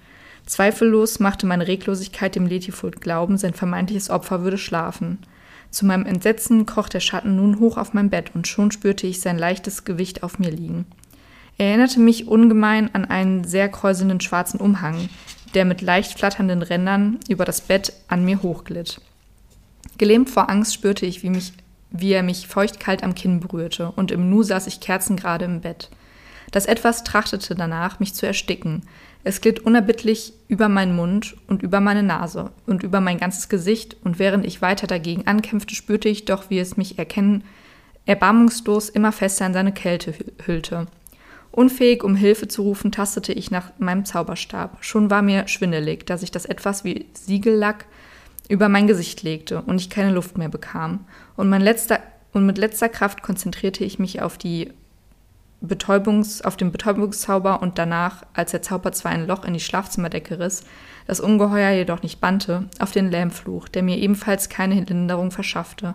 [0.51, 5.21] Zweifellos machte meine Reglosigkeit dem Letifold glauben, sein vermeintliches Opfer würde schlafen.
[5.71, 9.21] Zu meinem Entsetzen kroch der Schatten nun hoch auf mein Bett und schon spürte ich
[9.21, 10.87] sein leichtes Gewicht auf mir liegen.
[11.57, 15.09] Er erinnerte mich ungemein an einen sehr kräuselnden schwarzen Umhang,
[15.55, 19.01] der mit leicht flatternden Rändern über das Bett an mir hochglitt.
[19.99, 21.53] Gelähmt vor Angst spürte ich, wie, mich,
[21.93, 25.91] wie er mich feuchtkalt am Kinn berührte, und im Nu saß ich kerzengerade im Bett.
[26.51, 28.83] Das Etwas trachtete danach, mich zu ersticken.
[29.23, 33.97] Es glitt unerbittlich über meinen Mund und über meine Nase und über mein ganzes Gesicht,
[34.03, 37.45] und während ich weiter dagegen ankämpfte, spürte ich doch, wie es mich erkennen,
[38.07, 40.15] erbarmungslos immer fester in seine Kälte
[40.47, 40.87] hüllte.
[41.53, 44.79] Unfähig, um Hilfe zu rufen, tastete ich nach meinem Zauberstab.
[44.81, 47.87] Schon war mir schwindelig, dass ich das etwas wie Siegellack
[48.49, 51.07] über mein Gesicht legte und ich keine Luft mehr bekam.
[51.37, 52.01] Und, letzter,
[52.33, 54.73] und mit letzter Kraft konzentrierte ich mich auf, die
[55.61, 60.39] Betäubungs, auf den Betäubungszauber und danach, als der Zauber zwar ein Loch in die Schlafzimmerdecke
[60.39, 60.65] riss,
[61.07, 65.95] das Ungeheuer jedoch nicht bannte, auf den Lähmfluch, der mir ebenfalls keine Linderung verschaffte.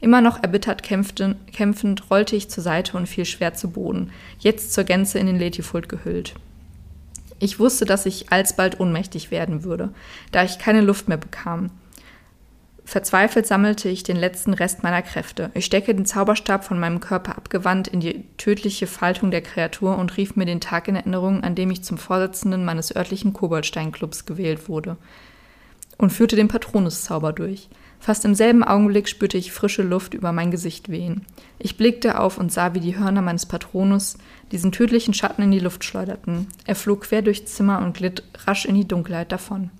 [0.00, 4.72] Immer noch erbittert kämpfend, kämpfend rollte ich zur Seite und fiel schwer zu Boden, jetzt
[4.72, 6.34] zur Gänze in den Letifult gehüllt.
[7.38, 9.90] Ich wusste, dass ich alsbald ohnmächtig werden würde,
[10.30, 11.70] da ich keine Luft mehr bekam.
[12.90, 15.52] Verzweifelt sammelte ich den letzten Rest meiner Kräfte.
[15.54, 20.16] Ich steckte den Zauberstab von meinem Körper abgewandt in die tödliche Faltung der Kreatur und
[20.16, 24.68] rief mir den Tag in Erinnerung, an dem ich zum Vorsitzenden meines örtlichen Koboldsteinclubs gewählt
[24.68, 24.96] wurde.
[25.98, 27.68] Und führte den Patronuszauber durch.
[28.00, 31.24] Fast im selben Augenblick spürte ich frische Luft über mein Gesicht wehen.
[31.60, 34.18] Ich blickte auf und sah, wie die Hörner meines Patronus
[34.50, 36.48] diesen tödlichen Schatten in die Luft schleuderten.
[36.66, 39.70] Er flog quer durchs Zimmer und glitt rasch in die Dunkelheit davon.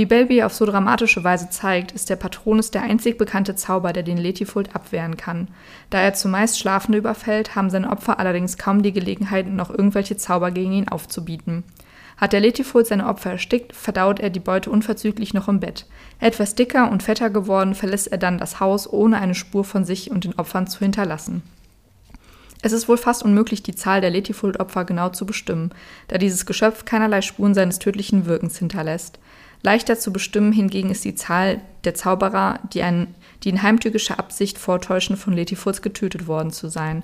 [0.00, 4.02] Wie Belby auf so dramatische Weise zeigt, ist der Patronus der einzig bekannte Zauber, der
[4.02, 5.48] den Letifult abwehren kann.
[5.90, 10.52] Da er zumeist Schlafende überfällt, haben seine Opfer allerdings kaum die Gelegenheit, noch irgendwelche Zauber
[10.52, 11.64] gegen ihn aufzubieten.
[12.16, 15.84] Hat der Letifult seine Opfer erstickt, verdaut er die Beute unverzüglich noch im Bett.
[16.18, 20.10] Etwas dicker und fetter geworden, verlässt er dann das Haus, ohne eine Spur von sich
[20.10, 21.42] und den Opfern zu hinterlassen.
[22.62, 25.72] Es ist wohl fast unmöglich, die Zahl der Letifult-Opfer genau zu bestimmen,
[26.08, 29.18] da dieses Geschöpf keinerlei Spuren seines tödlichen Wirkens hinterlässt.
[29.62, 34.58] Leichter zu bestimmen hingegen ist die Zahl der Zauberer, die, ein, die in heimtückischer Absicht
[34.58, 37.02] vortäuschen, von Letifurz getötet worden zu sein.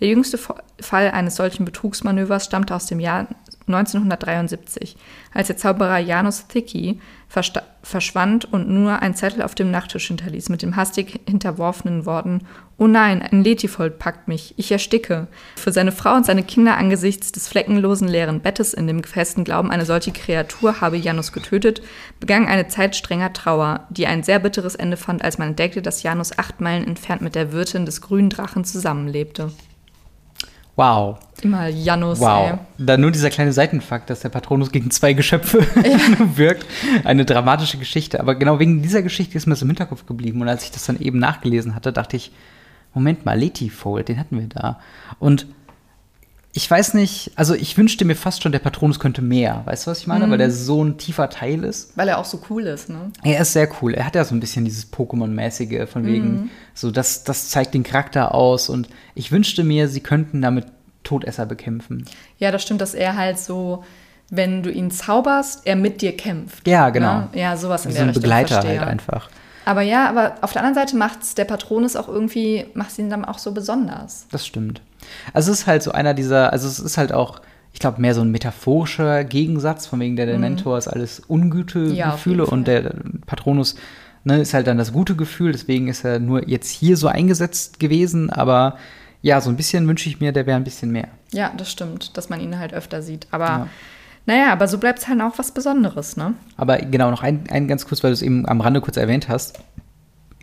[0.00, 3.26] Der jüngste Fall eines solchen Betrugsmanövers stammte aus dem Jahr
[3.68, 4.96] 1973,
[5.32, 6.96] als der Zauberer Janus Thicke
[7.82, 12.46] verschwand und nur ein Zettel auf dem Nachttisch hinterließ mit dem hastig hinterworfenen Worten
[12.80, 15.26] Oh nein, ein Letifold packt mich, ich ersticke.
[15.56, 19.72] Für seine Frau und seine Kinder angesichts des fleckenlosen leeren Bettes in dem festen Glauben,
[19.72, 21.82] eine solche Kreatur habe Janus getötet,
[22.20, 26.04] begann eine Zeit strenger Trauer, die ein sehr bitteres Ende fand, als man entdeckte, dass
[26.04, 29.50] Janus acht Meilen entfernt mit der Wirtin des grünen Drachen zusammenlebte.
[30.78, 31.18] Wow.
[31.42, 32.20] Immer Janus.
[32.20, 32.50] Wow.
[32.50, 32.58] Ey.
[32.78, 35.98] Da nur dieser kleine Seitenfakt, dass der Patronus gegen zwei Geschöpfe ja.
[36.36, 36.64] wirkt.
[37.02, 38.20] Eine dramatische Geschichte.
[38.20, 40.40] Aber genau wegen dieser Geschichte ist mir das im Hinterkopf geblieben.
[40.40, 42.30] Und als ich das dann eben nachgelesen hatte, dachte ich,
[42.94, 44.78] Moment mal, Letifold, den hatten wir da.
[45.18, 45.48] Und
[46.58, 49.62] ich weiß nicht, also ich wünschte mir fast schon, der Patronus könnte mehr.
[49.64, 50.26] Weißt du, was ich meine?
[50.26, 50.32] Mhm.
[50.32, 51.96] Weil der so ein tiefer Teil ist.
[51.96, 53.12] Weil er auch so cool ist, ne?
[53.22, 53.94] Er ist sehr cool.
[53.94, 56.50] Er hat ja so ein bisschen dieses Pokémon-mäßige, von wegen, mhm.
[56.74, 58.70] so das, das zeigt den Charakter aus.
[58.70, 60.66] Und ich wünschte mir, sie könnten damit
[61.04, 62.06] Todesser bekämpfen.
[62.38, 63.84] Ja, das stimmt, dass er halt so,
[64.28, 66.66] wenn du ihn zauberst, er mit dir kämpft.
[66.66, 67.18] Ja, genau.
[67.18, 67.28] Ne?
[67.34, 68.22] Ja, sowas in so der ein Richtung.
[68.22, 68.80] Begleiter verstehe.
[68.80, 69.30] halt einfach.
[69.64, 73.10] Aber ja, aber auf der anderen Seite macht es der Patronus auch irgendwie, macht ihn
[73.10, 74.26] dann auch so besonders.
[74.32, 74.82] Das stimmt.
[75.32, 77.40] Also es ist halt so einer dieser, also es ist halt auch,
[77.72, 80.42] ich glaube, mehr so ein metaphorischer Gegensatz, von wegen der, der mhm.
[80.42, 82.94] Mentor ist alles Ungütegefühle ja, und der
[83.26, 83.76] Patronus
[84.24, 87.80] ne, ist halt dann das gute Gefühl, deswegen ist er nur jetzt hier so eingesetzt
[87.80, 88.76] gewesen, aber
[89.22, 91.08] ja, so ein bisschen wünsche ich mir, der wäre ein bisschen mehr.
[91.32, 93.26] Ja, das stimmt, dass man ihn halt öfter sieht.
[93.32, 93.68] Aber ja.
[94.26, 96.34] naja, aber so bleibt es halt auch was Besonderes, ne?
[96.56, 99.28] Aber genau, noch ein, ein ganz kurz, weil du es eben am Rande kurz erwähnt
[99.28, 99.58] hast.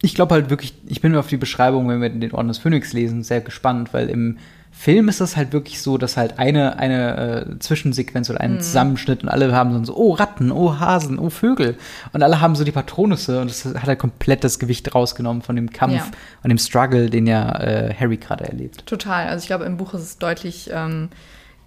[0.01, 2.93] Ich glaube halt wirklich, ich bin auf die Beschreibung, wenn wir den Orden des Phönix
[2.93, 4.38] lesen, sehr gespannt, weil im
[4.77, 8.60] Film ist das halt wirklich so, dass halt eine, eine äh, Zwischensequenz oder ein mhm.
[8.60, 11.77] Zusammenschnitt und alle haben so, oh Ratten, oh Hasen, oh Vögel.
[12.12, 15.55] Und alle haben so die Patronusse und das hat halt komplett das Gewicht rausgenommen von
[15.55, 16.05] dem Kampf ja.
[16.43, 18.86] und dem Struggle, den ja äh, Harry gerade erlebt.
[18.86, 19.27] Total.
[19.27, 21.10] Also ich glaube, im Buch ist es deutlich, ähm,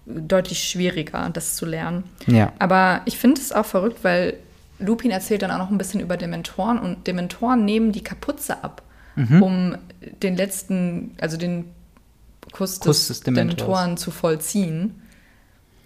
[0.05, 2.05] deutlich schwieriger, das zu lernen.
[2.27, 2.53] Ja.
[2.59, 4.35] Aber ich finde es auch verrückt, weil
[4.79, 8.83] Lupin erzählt dann auch noch ein bisschen über Dementoren und Dementoren nehmen die Kapuze ab,
[9.17, 9.43] mhm.
[9.43, 9.79] um
[10.23, 11.67] den letzten, also den
[12.53, 15.03] Kuss, Kuss des, des Dementoren zu vollziehen.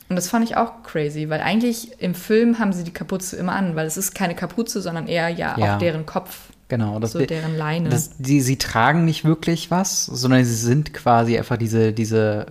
[0.08, 3.52] Und das fand ich auch crazy, weil eigentlich im Film haben sie die Kapuze immer
[3.52, 5.74] an, weil es ist keine Kapuze, sondern eher ja, ja.
[5.74, 6.50] auch deren Kopf.
[6.68, 7.88] Genau, das, so deren Leine.
[7.88, 12.46] Das, die, sie tragen nicht wirklich was, sondern sie sind quasi einfach diese, diese,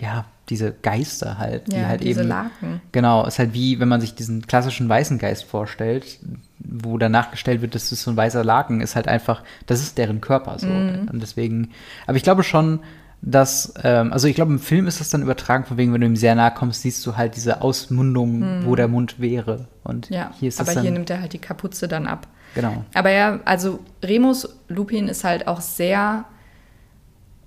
[0.00, 1.72] ja, diese Geister halt.
[1.72, 2.80] Ja, die halt diese eben, Laken.
[2.92, 6.20] Genau, ist halt wie, wenn man sich diesen klassischen weißen Geist vorstellt,
[6.58, 9.98] wo danach gestellt wird, das ist so ein weißer Laken, ist halt einfach, das ist
[9.98, 10.66] deren Körper so.
[10.66, 11.08] Mm.
[11.12, 11.70] Und deswegen,
[12.06, 12.80] aber ich glaube schon,
[13.22, 16.06] dass, ähm, also ich glaube, im Film ist das dann übertragen, von wegen, wenn du
[16.06, 19.66] ihm sehr nahe kommst, siehst du halt diese Ausmundung, wo der Mund wäre.
[19.82, 20.10] Und.
[20.10, 22.28] Ja, hier ist das aber dann, hier nimmt er halt die Kapuze dann ab.
[22.54, 22.84] genau.
[22.94, 26.24] Aber ja, also Remus Lupin ist halt auch sehr.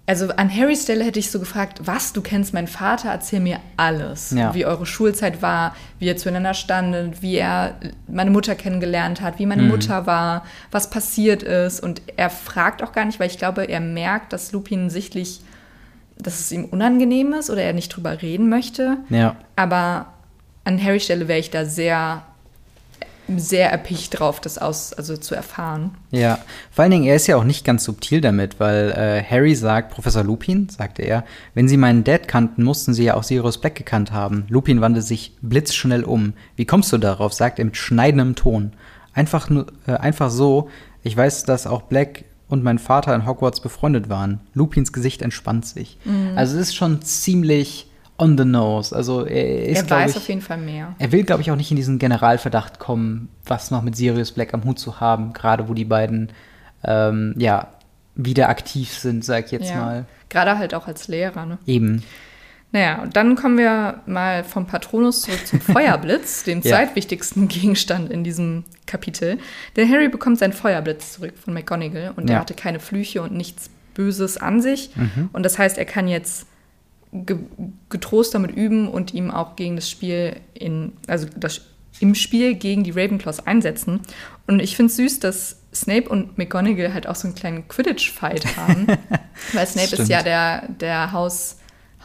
[0.09, 3.59] Also an Harrys Stelle hätte ich so gefragt, was, du kennst meinen Vater, erzähl mir
[3.77, 4.31] alles.
[4.31, 4.55] Ja.
[4.55, 7.75] Wie eure Schulzeit war, wie ihr zueinander standet, wie er
[8.07, 9.67] meine Mutter kennengelernt hat, wie meine Mhm.
[9.67, 11.79] Mutter war, was passiert ist.
[11.83, 15.41] Und er fragt auch gar nicht, weil ich glaube, er merkt, dass Lupin sichtlich,
[16.17, 18.97] dass es ihm unangenehm ist oder er nicht drüber reden möchte.
[19.09, 19.35] Ja.
[19.55, 20.07] Aber
[20.63, 22.23] an Harrys Stelle wäre ich da sehr,
[23.37, 25.91] sehr erpicht drauf, das aus, also zu erfahren.
[26.11, 26.39] Ja,
[26.71, 29.91] vor allen Dingen, er ist ja auch nicht ganz subtil damit, weil äh, Harry sagt,
[29.91, 33.75] Professor Lupin, sagte er, wenn Sie meinen Dad kannten, mussten Sie ja auch Sirius Black
[33.75, 34.45] gekannt haben.
[34.49, 36.33] Lupin wandte sich blitzschnell um.
[36.55, 37.33] Wie kommst du darauf?
[37.33, 38.73] sagt er mit schneidendem Ton.
[39.13, 40.69] Einfach, nur, äh, einfach so,
[41.03, 44.41] ich weiß, dass auch Black und mein Vater in Hogwarts befreundet waren.
[44.53, 45.97] Lupins Gesicht entspannt sich.
[46.03, 46.31] Mhm.
[46.35, 47.88] Also es ist schon ziemlich
[48.19, 48.95] on the nose.
[48.95, 50.93] Also er ist, er weiß ich, auf jeden Fall mehr.
[50.99, 54.53] er will, glaube ich, auch nicht in diesen Generalverdacht kommen, was noch mit Sirius Black
[54.53, 56.31] am Hut zu haben, gerade wo die beiden
[56.83, 57.67] ähm, ja
[58.15, 59.75] wieder aktiv sind, sag ich jetzt Ja.
[59.77, 60.05] mal.
[60.29, 61.45] Gerade halt auch als Lehrer.
[61.45, 61.57] Ne?
[61.65, 62.03] Eben.
[62.71, 66.75] Naja, und dann kommen wir mal vom Patronus zurück zum Feuerblitz, dem Ja.
[66.77, 69.39] zweitwichtigsten Gegenstand in diesem Kapitel.
[69.75, 72.35] Denn Harry bekommt seinen Feuerblitz zurück von McGonagall und Ja.
[72.35, 74.91] er hatte keine Flüche und nichts Böses an sich.
[75.33, 76.45] Und das heißt, er kann jetzt
[77.89, 81.61] getrost damit üben und ihm auch gegen das Spiel in, also das,
[81.99, 84.01] im Spiel gegen die Ravenclaws einsetzen.
[84.47, 88.57] Und ich finde es süß, dass Snape und McGonagall halt auch so einen kleinen Quidditch-Fight
[88.57, 88.87] haben.
[89.53, 91.57] Weil Snape ist ja der, der Haus,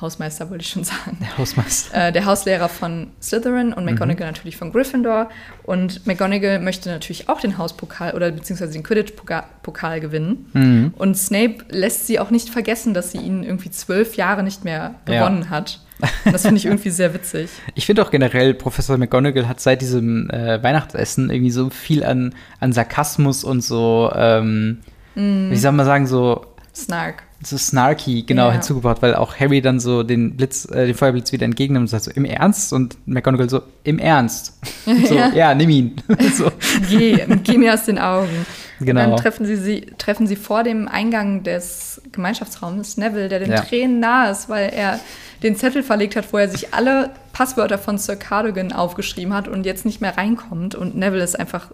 [0.04, 1.16] Hausmeister, wollte ich schon sagen.
[1.20, 2.08] Der Hausmeister.
[2.08, 5.30] Äh, der Hauslehrer von Slytherin und McGonagall natürlich von Gryffindor.
[5.62, 10.50] Und McGonagall möchte natürlich auch den Hauspokal oder beziehungsweise den Quidditch-Pokal gewinnen.
[10.52, 10.94] Mhm.
[10.96, 14.94] Und Snape lässt sie auch nicht vergessen, dass sie ihn irgendwie zwölf Jahre nicht mehr
[15.08, 15.20] Ja.
[15.26, 15.80] gewonnen hat.
[16.26, 17.48] Und das finde ich irgendwie sehr witzig.
[17.74, 22.34] Ich finde auch generell, Professor McGonagall hat seit diesem äh, Weihnachtsessen irgendwie so viel an,
[22.60, 24.80] an Sarkasmus und so, ähm,
[25.16, 25.52] Mhm.
[25.52, 27.22] wie soll man sagen, so, Snark.
[27.44, 28.52] so snarky genau Ja.
[28.54, 32.04] hinzugebracht, weil auch Harry dann so den Blitz, äh, den Feuerblitz wieder entgegennimmt und sagt
[32.04, 32.72] so, im Ernst?
[32.72, 34.58] Und McGonagall so, im Ernst?
[34.86, 35.28] so, Ja.
[35.34, 35.96] ja, nimm ihn.
[36.36, 36.50] so.
[36.88, 38.46] Geh, geh mir aus den Augen.
[38.80, 39.04] Genau.
[39.04, 43.52] Und dann treffen sie, sie, treffen sie vor dem Eingang des Gemeinschaftsraums Neville, der den
[43.52, 43.60] Ja.
[43.60, 44.98] Tränen nahe ist, weil er
[45.42, 49.64] den Zettel verlegt hat, wo er sich alle Passwörter von Sir Cardigan aufgeschrieben hat und
[49.66, 50.74] jetzt nicht mehr reinkommt.
[50.74, 51.70] Und Neville ist einfach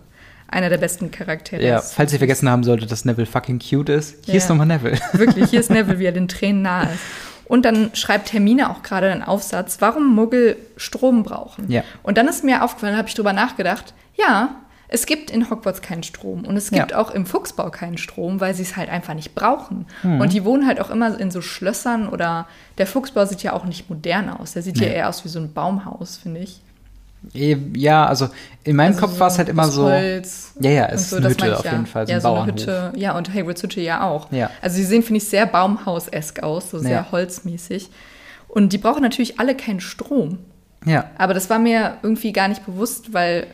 [0.51, 1.63] einer der besten Charaktere.
[1.65, 4.39] Ja, ist falls ihr vergessen haben solltet, dass Neville fucking cute ist, hier Ja.
[4.39, 4.99] ist nochmal Neville.
[5.13, 7.01] Wirklich, hier ist Neville, wie er den Tränen nahe ist.
[7.47, 11.69] Und dann schreibt Hermine auch gerade einen Aufsatz, warum Muggel Strom brauchen.
[11.71, 11.83] Ja.
[12.05, 14.51] Und dann ist mir aufgefallen, habe ich drüber nachgedacht, ja,
[14.87, 16.99] es gibt in Hogwarts keinen Strom und es gibt Ja.
[16.99, 19.87] auch im Fuchsbau keinen Strom, weil sie es halt einfach nicht brauchen.
[20.05, 20.21] Mhm.
[20.21, 22.47] Und die wohnen halt auch immer in so Schlössern oder
[22.79, 24.53] der Fuchsbau sieht ja auch nicht modern aus.
[24.53, 24.95] Der sieht ja Nee.
[24.95, 26.61] eher aus wie so ein Baumhaus, finde ich.
[27.35, 28.29] Eh, Ja, also
[28.65, 29.85] in meinem Also Kopf war es halt immer so.
[29.85, 31.73] Holz Ja, ja, es ist so, eine das Hütte ich auf ja.
[31.73, 32.47] jeden Fall, so ja, ein so eine.
[32.53, 32.93] Hütte.
[32.97, 34.31] Ja, und Hagrids Hütte ja auch.
[34.33, 34.51] Ja.
[34.63, 37.07] Also sie sehen, finde ich, sehr Baumhaus-esk aus, so sehr Ja.
[37.13, 37.91] holzmäßig.
[38.49, 40.39] Und die brauchen natürlich alle keinen Strom.
[40.87, 43.47] Ja, Aber das war mir irgendwie gar nicht bewusst, weil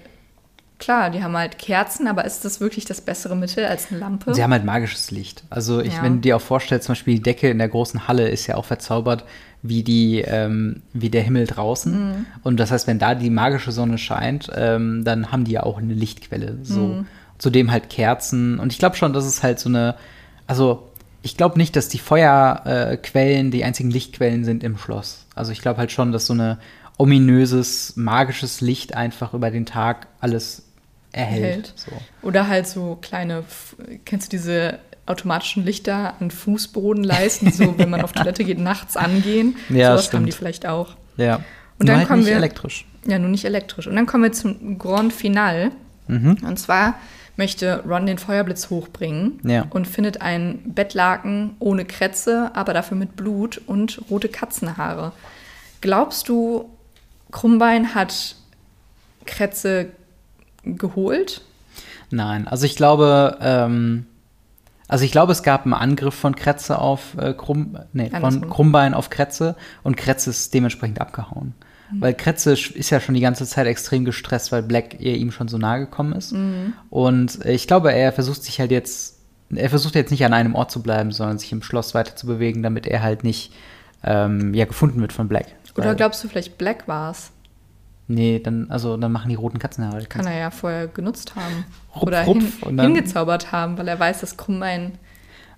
[0.79, 4.35] klar, die haben halt Kerzen, aber ist das wirklich das bessere Mittel als eine Lampe?
[4.35, 5.45] sie haben halt magisches Licht.
[5.51, 6.03] Also ich, Ja.
[6.03, 8.57] wenn du dir auch vorstellst, zum Beispiel die Decke in der großen Halle ist ja
[8.57, 9.25] auch verzaubert
[9.63, 11.93] wie die, ähm, wie der Himmel draußen.
[12.11, 12.27] Mhm.
[12.43, 15.79] Und das heißt, wenn da die magische Sonne scheint, ähm, dann haben die ja auch
[15.79, 16.59] eine Lichtquelle.
[16.63, 16.81] So.
[16.89, 17.07] Mhm.
[17.39, 18.59] Zudem halt Kerzen.
[18.59, 19.97] Und ich glaube schon, dass es halt so eine,
[20.47, 20.89] also
[21.23, 25.27] ich glaube nicht, dass die Feuerquellen äh, die einzigen Lichtquellen sind im Schloss.
[25.35, 26.59] Also ich glaube halt schon, dass so eine
[26.99, 30.66] ominöses, magisches Licht einfach über den Tag alles
[31.17, 31.43] erhält.
[31.45, 31.73] Erhält.
[31.77, 31.93] So.
[32.27, 33.45] Oder halt so kleine,
[34.05, 39.57] kennst du diese automatischen Lichter an Fußbodenleisten, so, wenn man auf Toilette geht, nachts angehen?
[39.69, 40.35] Ja, Sowas haben die stimmt.
[40.35, 40.97] vielleicht auch.
[41.17, 41.37] Ja.
[41.37, 41.43] Und
[41.81, 42.87] Nur dann halt kommen nicht wir- elektrisch.
[43.07, 43.87] Ja, nur nicht elektrisch.
[43.87, 45.71] Und dann kommen wir zum Grand Finale.
[46.09, 46.39] Mhm.
[46.45, 46.95] Und zwar
[47.37, 49.67] möchte Ron den Feuerblitz hochbringen Ja.
[49.71, 55.13] und findet ein Bettlaken ohne Krätze, aber dafür mit Blut und rote Katzenhaare.
[55.83, 56.69] Glaubst du,
[57.31, 58.35] Krummbein hat
[59.25, 59.91] Krätze
[60.67, 61.43] geholt?
[62.11, 64.07] Nein, also ich glaube, ähm,
[64.89, 68.49] also ich glaube, es gab einen Angriff von Kretze auf äh, Krumm, nee, von.
[68.49, 71.55] Krummbein auf Kretze und Kretze ist dementsprechend abgehauen.
[71.91, 72.01] Mhm.
[72.01, 75.49] Weil Kretze ist ja schon die ganze Zeit extrem gestresst, weil Black ihr ihm schon
[75.49, 76.33] so nahe gekommen ist.
[76.33, 76.75] Mhm.
[76.91, 79.19] Und äh, ich glaube, er versucht sich halt jetzt,
[79.55, 82.27] er versucht jetzt nicht an einem Ort zu bleiben, sondern sich im Schloss weiter zu
[82.27, 83.53] bewegen, damit er halt nicht
[84.05, 85.47] ähm, ja, gefunden wird von Black.
[85.77, 87.33] Oder glaubst du, vielleicht Black war es?
[88.09, 89.99] Nee, dann, also dann machen die roten Katzenhaare.
[90.01, 91.65] die Kann er ja vorher genutzt haben.
[91.95, 94.93] Rupf, Oder rupf, hin, hingezaubert haben, weil er weiß, dass Krummbein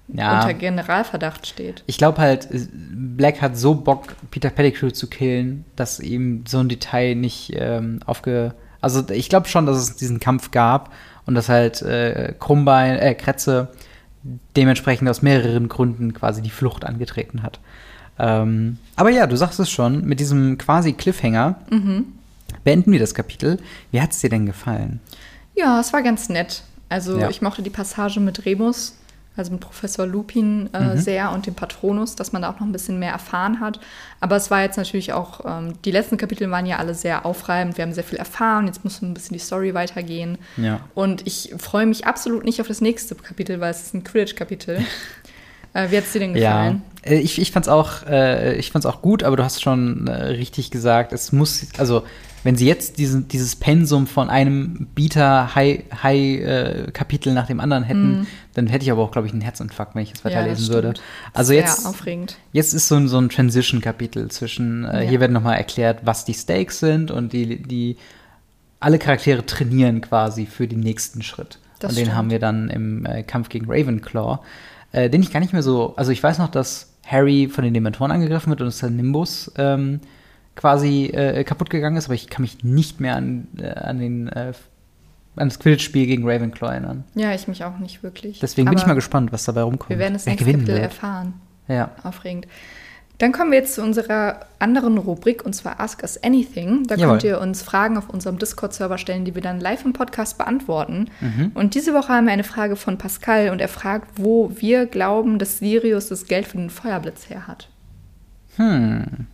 [0.09, 0.37] Ja.
[0.41, 1.83] unter Generalverdacht steht.
[1.87, 6.59] Ich glaube halt, äh, Black hat so Bock, Peter Pettigrew zu killen, dass ihm so
[6.61, 8.55] ein Detail nicht ähm, aufge.
[8.81, 10.93] Also ich glaube schon, dass es diesen Kampf gab
[11.27, 13.69] und dass halt äh, Krummbein, äh, Kretze
[14.57, 17.61] dementsprechend aus mehreren Gründen quasi die Flucht angetreten hat.
[18.19, 21.57] Ähm, aber ja, du sagst es schon, mit diesem quasi Cliffhanger
[22.69, 23.59] beenden wir das Kapitel.
[23.93, 25.01] Wie hat es dir denn gefallen?
[25.55, 26.63] Ja, es war ganz nett.
[26.91, 27.31] Also Ja.
[27.31, 28.95] ich mochte die Passage mit Remus,
[29.39, 32.73] also mit Professor Lupin äh, sehr und dem Patronus, dass man da auch noch ein
[32.73, 33.81] bisschen mehr erfahren hat.
[34.21, 37.79] Aber es war jetzt natürlich auch, ähm, die letzten Kapitel waren ja alle sehr aufreibend,
[37.79, 40.37] wir haben sehr viel erfahren, jetzt muss ein bisschen die Story weitergehen.
[40.59, 40.81] Ja.
[40.95, 44.85] Und ich freue mich absolut nicht auf das nächste Kapitel, weil es ist ein Quidditch-Kapitel.
[45.75, 46.83] äh, wie hat es dir denn gefallen?
[47.05, 50.07] Ja, äh, ich, ich fand's auch, äh, ich fand's auch gut, aber du hast schon
[50.07, 52.03] äh, richtig gesagt, es muss, also
[52.45, 54.87] wenn sie jetzt diesen, dieses Pensum von einem
[56.09, 60.03] Bieter-High-Kapitel nach dem anderen hätten, dann hätte ich aber auch, glaube ich, einen Herzinfarkt, wenn
[60.03, 60.31] ich das Mhm.
[60.31, 60.95] Ja, das weiterlesen würde.
[61.33, 62.37] Also Sehr jetzt, aufregend.
[62.53, 65.11] jetzt ist so ein, so ein Transition-Kapitel zwischen, äh, Ja.
[65.11, 67.97] hier werden nochmal erklärt, was die Stakes sind und die, die
[68.81, 71.59] alle Charaktere trainieren quasi für den nächsten Schritt.
[71.81, 72.17] Das und den stimmt.
[72.17, 74.39] haben wir dann im äh, Kampf gegen Ravenclaw,
[74.93, 77.75] äh, den ich gar nicht mehr so, also ich weiß noch, dass Harry von den
[77.75, 80.01] Dementoren angegriffen wird und dass der Nimbus ähm,
[80.57, 84.29] quasi äh, kaputt gegangen ist, aber ich kann mich nicht mehr an, äh, an den
[84.29, 84.53] äh,
[85.37, 87.05] an das Quidditch-Spiel gegen Ravenclaw erinnern.
[87.15, 88.41] Ja, ich mich auch nicht wirklich.
[88.41, 89.91] Deswegen bin ich Aber mal gespannt, was dabei rumkommt.
[89.91, 91.35] Wir werden es nächste Kapitel erfahren.
[91.69, 91.93] Ja.
[92.03, 92.47] Aufregend.
[93.19, 96.85] Dann kommen wir jetzt zu unserer anderen Rubrik und zwar Ask Us Anything.
[96.87, 97.15] Da Jawohl.
[97.15, 101.11] könnt ihr uns Fragen auf unserem Discord-Server stellen, die wir dann live im Podcast beantworten.
[101.21, 101.51] Mhm.
[101.55, 105.41] Und diese Woche haben wir eine Frage von Pascal und er fragt, wo wir glauben,
[105.41, 107.69] dass Sirius das Geld für den Feuerblitz her hat.
[108.57, 109.27] Hm.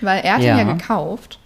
[0.00, 0.58] Weil er hat Ja.
[0.60, 1.38] ihn ja gekauft.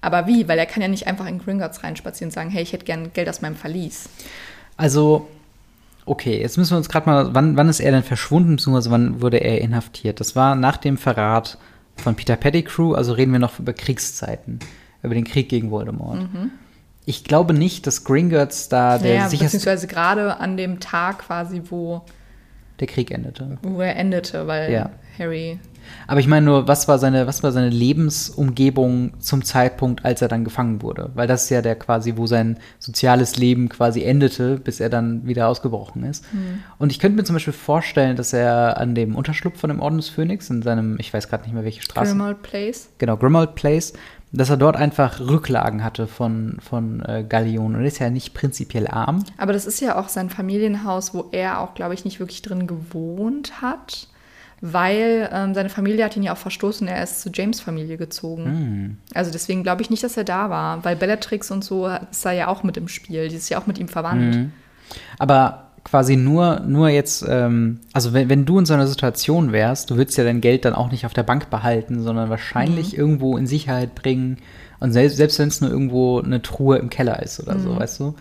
[0.00, 0.48] Aber wie?
[0.48, 3.12] Weil er kann ja nicht einfach in Gringotts reinspazieren und sagen, hey, ich hätte gern
[3.12, 4.08] Geld aus meinem Verlies.
[4.76, 5.28] Also,
[6.06, 9.20] okay, jetzt müssen wir uns gerade mal, wann, wann ist er denn verschwunden, beziehungsweise wann
[9.20, 10.20] wurde er inhaftiert?
[10.20, 11.58] Das war nach dem Verrat
[11.96, 14.60] von Peter Pettigrew, also reden wir noch über Kriegszeiten,
[15.02, 16.28] über den Krieg gegen Voldemort.
[17.04, 21.62] Ich glaube nicht, dass Gringotts da der ja, sicherste beziehungsweise gerade an dem Tag quasi,
[21.70, 22.02] wo,
[22.80, 23.58] der Krieg endete.
[23.62, 24.90] wo er endete, weil Ja.
[25.18, 25.58] Harry
[26.06, 30.28] Aber ich meine nur, was war seine, was war seine Lebensumgebung zum Zeitpunkt, als er
[30.28, 31.10] dann gefangen wurde?
[31.14, 35.26] Weil das ist ja der quasi, wo sein soziales Leben quasi endete, bis er dann
[35.26, 36.24] wieder ausgebrochen ist.
[36.78, 39.96] Und ich könnte mir zum Beispiel vorstellen, dass er an dem Unterschlupf von dem Orden
[39.96, 42.88] des Phönix, in seinem, ich weiß gerade nicht mehr welche Straße, Grimmauld Place.
[42.98, 43.92] genau, Grimmauld Place,
[44.32, 47.76] dass er dort einfach Rücklagen hatte von, von äh, Gallionen.
[47.76, 49.24] Und er ist ja nicht prinzipiell arm.
[49.38, 52.66] Aber das ist ja auch sein Familienhaus, wo er auch, glaube ich, nicht wirklich drin
[52.66, 54.08] gewohnt hat,
[54.60, 56.88] weil ähm, seine Familie hat ihn ja auch verstoßen.
[56.88, 58.44] Er ist zu James Familie gezogen.
[59.14, 62.32] Also deswegen glaube ich nicht, dass er da war, weil Bellatrix und so ist da
[62.32, 63.28] ja auch mit im Spiel.
[63.28, 64.34] Die ist ja auch mit ihm verwandt.
[65.18, 69.90] Aber quasi nur, nur jetzt, ähm, also wenn, wenn du in so einer Situation wärst,
[69.90, 73.36] du würdest ja dein Geld dann auch nicht auf der Bank behalten, sondern wahrscheinlich irgendwo
[73.36, 74.38] in Sicherheit bringen.
[74.80, 78.00] Und selbst, selbst wenn es nur irgendwo eine Truhe im Keller ist oder so, weißt
[78.00, 78.14] du?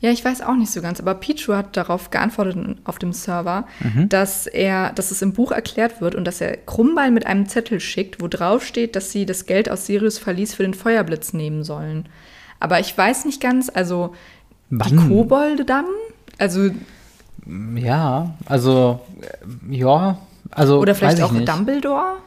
[0.00, 3.66] Ja, ich weiß auch nicht so ganz, aber Pichu hat darauf geantwortet auf dem Server,
[4.08, 7.80] dass er, dass es im Buch erklärt wird und dass er Krummbeil mit einem Zettel
[7.80, 11.64] schickt, wo drauf steht, dass sie das Geld aus Sirius Verlies für den Feuerblitz nehmen
[11.64, 12.08] sollen.
[12.60, 14.14] Aber ich weiß nicht ganz, also
[14.70, 15.08] die Wann?
[15.08, 15.86] Kobolde dann?
[16.38, 16.70] Also,
[17.74, 20.18] Ja, also, äh, ja,
[20.50, 20.78] also.
[20.78, 21.48] oder vielleicht auch nicht.
[21.48, 22.18] Dumbledore?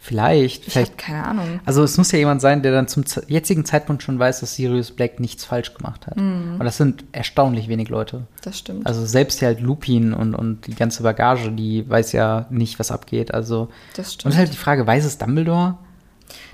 [0.00, 0.96] Vielleicht, Ich vielleicht.
[0.96, 1.60] keine Ahnung.
[1.66, 4.92] Also es muss ja jemand sein, der dann zum jetzigen Zeitpunkt schon weiß, dass Sirius
[4.92, 6.16] Black nichts falsch gemacht hat.
[6.16, 8.22] Und das sind erstaunlich wenig Leute.
[8.42, 8.86] Das stimmt.
[8.86, 12.90] Also selbst ja halt Lupin und, und die ganze Bagage, die weiß ja nicht, was
[12.92, 13.34] abgeht.
[13.34, 14.34] Also das und stimmt.
[14.34, 15.76] ist halt die Frage, weiß es Dumbledore?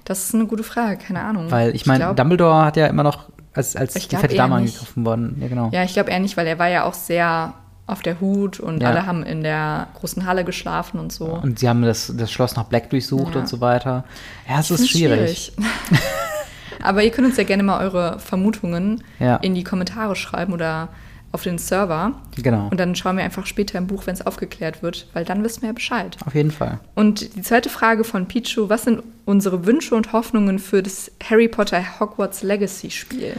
[0.04, 1.50] das ist eine gute Frage, keine Ahnung.
[1.50, 5.04] Weil ich meine, Dumbledore hat ja immer noch, als, als Ich die fette Dame angegriffen
[5.04, 5.36] worden.
[5.40, 5.70] Ja, genau.
[5.72, 7.54] Ja, ich glaube eher nicht, weil er war ja auch sehr
[7.86, 8.88] auf der Hut und Ja.
[8.90, 11.26] alle haben in der großen Halle geschlafen und so.
[11.26, 13.40] Und sie haben das, das Schloss nach Black durchsucht Ja.
[13.40, 14.04] und so weiter.
[14.48, 15.52] Ja, es ist find's schwierig.
[16.82, 19.36] Aber ihr könnt uns ja gerne mal eure Vermutungen Ja.
[19.36, 20.88] in die Kommentare schreiben oder
[21.32, 22.12] auf den Server.
[22.36, 22.68] Genau.
[22.70, 25.62] Und dann schauen wir einfach später im Buch, wenn es aufgeklärt wird, weil dann wissen
[25.62, 26.16] wir ja Bescheid.
[26.24, 26.78] Auf jeden Fall.
[26.94, 31.48] Und die zweite Frage von Pichu, was sind unsere Wünsche und Hoffnungen für das Harry
[31.48, 33.34] Potter Hogwarts Legacy Spiel?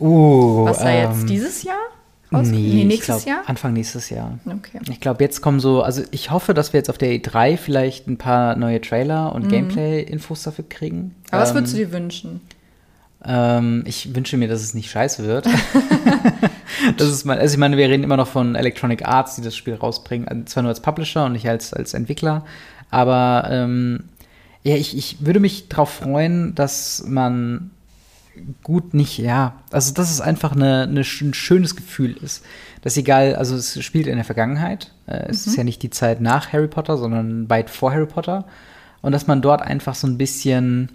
[0.00, 1.76] Uh, Was da jetzt ähm, dieses Jahr?
[2.32, 3.42] Raus- Nee, ich nächstes glaub, Jahr?
[3.46, 4.38] Anfang nächstes Jahr.
[4.46, 4.78] Okay.
[4.90, 8.06] Ich glaube, jetzt kommen so, also ich hoffe, dass wir jetzt auf der E3 vielleicht
[8.08, 10.96] ein paar neue Trailer und Gameplay-Infos dafür kriegen.
[10.98, 11.10] Mhm.
[11.30, 12.40] Aber was ähm, würdest du dir wünschen?
[13.24, 15.46] Ähm, ich wünsche mir, dass es nicht scheiße wird.
[16.96, 19.56] das ist mein, also ich meine, wir reden immer noch von Electronic Arts, die das
[19.56, 22.44] Spiel rausbringen, also zwar nur als Publisher und nicht als, als Entwickler,
[22.90, 24.04] aber ähm,
[24.64, 27.71] ja, ich, ich würde mich darauf freuen, dass man
[28.62, 29.54] gut nicht, ja.
[29.70, 32.44] Also, dass es einfach eine, eine, ein schönes Gefühl ist.
[32.82, 34.90] Dass egal, also es spielt in der Vergangenheit.
[35.06, 38.44] Äh, es ist ja nicht die Zeit nach Harry Potter, sondern weit vor Harry Potter.
[39.00, 40.90] Und dass man dort einfach so ein bisschen,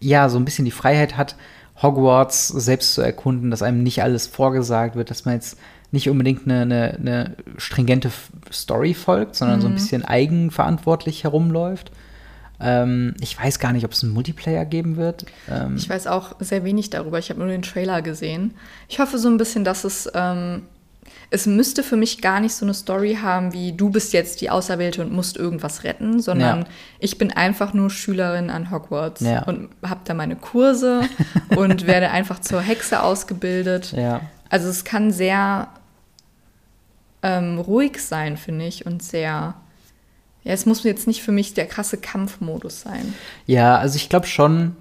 [0.00, 1.36] ja, so ein bisschen die Freiheit hat,
[1.80, 5.58] Hogwarts selbst zu erkunden, dass einem nicht alles vorgesagt wird, dass man jetzt
[5.90, 8.10] nicht unbedingt eine, eine, eine stringente
[8.52, 11.92] Story folgt, sondern so ein bisschen eigenverantwortlich herumläuft.
[12.60, 15.26] Ähm, ich weiß gar nicht, ob es einen Multiplayer geben wird.
[15.50, 17.18] Ähm, Ich weiß auch sehr wenig darüber.
[17.18, 18.54] Ich habe nur den Trailer gesehen.
[18.88, 20.10] Ich hoffe so ein bisschen, dass es.
[20.14, 20.62] Ähm,
[21.30, 24.48] es müsste für mich gar nicht so eine Story haben, wie du bist jetzt die
[24.50, 26.66] Auserwählte und musst irgendwas retten, sondern Ja.
[27.00, 29.42] ich bin einfach nur Schülerin an Hogwarts Ja.
[29.44, 31.02] und habe da meine Kurse
[31.56, 33.92] und werde einfach zur Hexe ausgebildet.
[33.92, 34.20] ja.
[34.50, 35.68] Also es kann sehr
[37.22, 39.54] ähm, ruhig sein, finde ich, und sehr.
[40.44, 43.14] Ja, es muss jetzt nicht für mich der krasse Kampfmodus sein.
[43.46, 44.76] Ja, also ich glaube schon,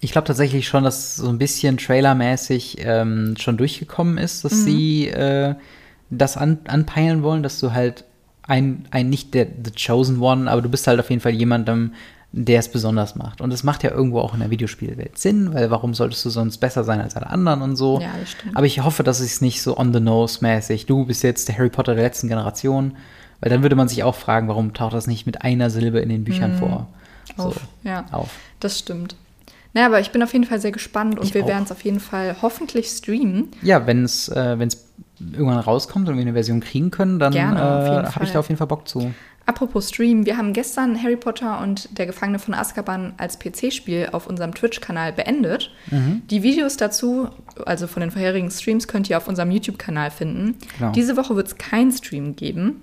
[0.00, 5.08] ich glaube tatsächlich schon, dass so ein bisschen trailermäßig ähm, schon durchgekommen ist, dass sie
[5.08, 5.54] äh,
[6.10, 8.04] das an, anpeilen wollen, dass du halt
[8.42, 11.92] ein, ein nicht der The Chosen One, aber du bist halt auf jeden Fall jemandem,
[12.32, 13.40] der es besonders macht.
[13.40, 16.58] Und das macht ja irgendwo auch in der Videospielwelt Sinn, weil warum solltest du sonst
[16.58, 18.00] besser sein als alle anderen und so.
[18.00, 18.56] Ja, das stimmt.
[18.56, 20.86] Aber ich hoffe, dass es nicht so on the nose mäßig.
[20.86, 22.96] Du bist jetzt der Harry Potter der letzten Generation,
[23.42, 26.08] weil dann würde man sich auch fragen, warum taucht das nicht mit einer Silbe in
[26.08, 26.86] den Büchern vor?
[27.36, 27.60] So, Auf.
[27.82, 28.04] Ja.
[28.12, 28.30] auf.
[28.60, 29.16] Das stimmt.
[29.74, 31.82] Naja, aber ich bin auf jeden Fall sehr gespannt und Ich wir werden es auf
[31.82, 33.48] jeden Fall hoffentlich streamen.
[33.62, 34.84] Ja, wenn es äh, wenn's
[35.18, 38.58] irgendwann rauskommt und wir eine Version kriegen können, dann äh, habe ich da auf jeden
[38.58, 39.12] Fall Bock zu.
[39.44, 44.28] Apropos Stream, wir haben gestern Harry Potter und der Gefangene von Azkaban als PC-Spiel auf
[44.28, 45.70] unserem Twitch-Kanal beendet.
[45.90, 46.22] Mhm.
[46.30, 47.28] Die Videos dazu,
[47.66, 50.54] also von den vorherigen Streams, könnt ihr auf unserem YouTube-Kanal finden.
[50.78, 50.92] Genau.
[50.92, 52.82] Diese Woche wird es keinen Stream geben.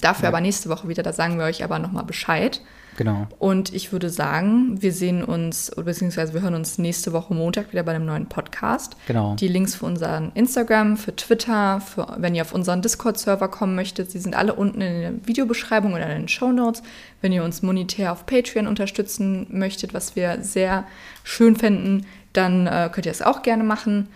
[0.00, 0.28] Dafür Ja.
[0.28, 2.60] aber nächste Woche wieder, da sagen wir euch aber nochmal Bescheid.
[2.98, 3.26] Genau.
[3.38, 7.82] Und ich würde sagen, wir sehen uns, beziehungsweise wir hören uns nächste Woche Montag wieder
[7.82, 8.96] bei einem neuen Podcast.
[9.06, 9.34] Genau.
[9.34, 14.10] Die Links für unseren Instagram, für Twitter, für, wenn ihr auf unseren Discord-Server kommen möchtet,
[14.10, 16.82] sie sind alle unten in der Videobeschreibung oder in den Show Notes.
[17.20, 20.84] Wenn ihr uns monetär auf Patreon unterstützen möchtet, was wir sehr
[21.22, 24.08] schön fänden, dann äh, könnt ihr es auch gerne machen.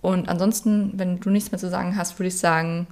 [0.00, 2.86] Und ansonsten, wenn du nichts mehr zu sagen hast, würde ich sagen,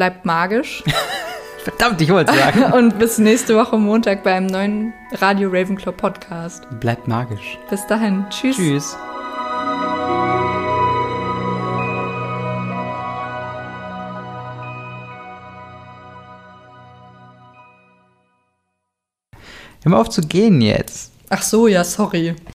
[0.00, 0.82] bleibt magisch.
[1.64, 2.72] Verdammt, ich wollte sagen.
[2.72, 6.66] Und bis nächste Woche Montag beim neuen Radio Ravenclaw Podcast.
[6.80, 7.58] Bleibt magisch.
[7.68, 8.24] Bis dahin.
[8.30, 8.56] Tschüss.
[8.56, 8.96] Tschüss.
[19.82, 21.12] Hör mal auf zu gehen jetzt.
[21.28, 22.36] Ach so, ja, sorry.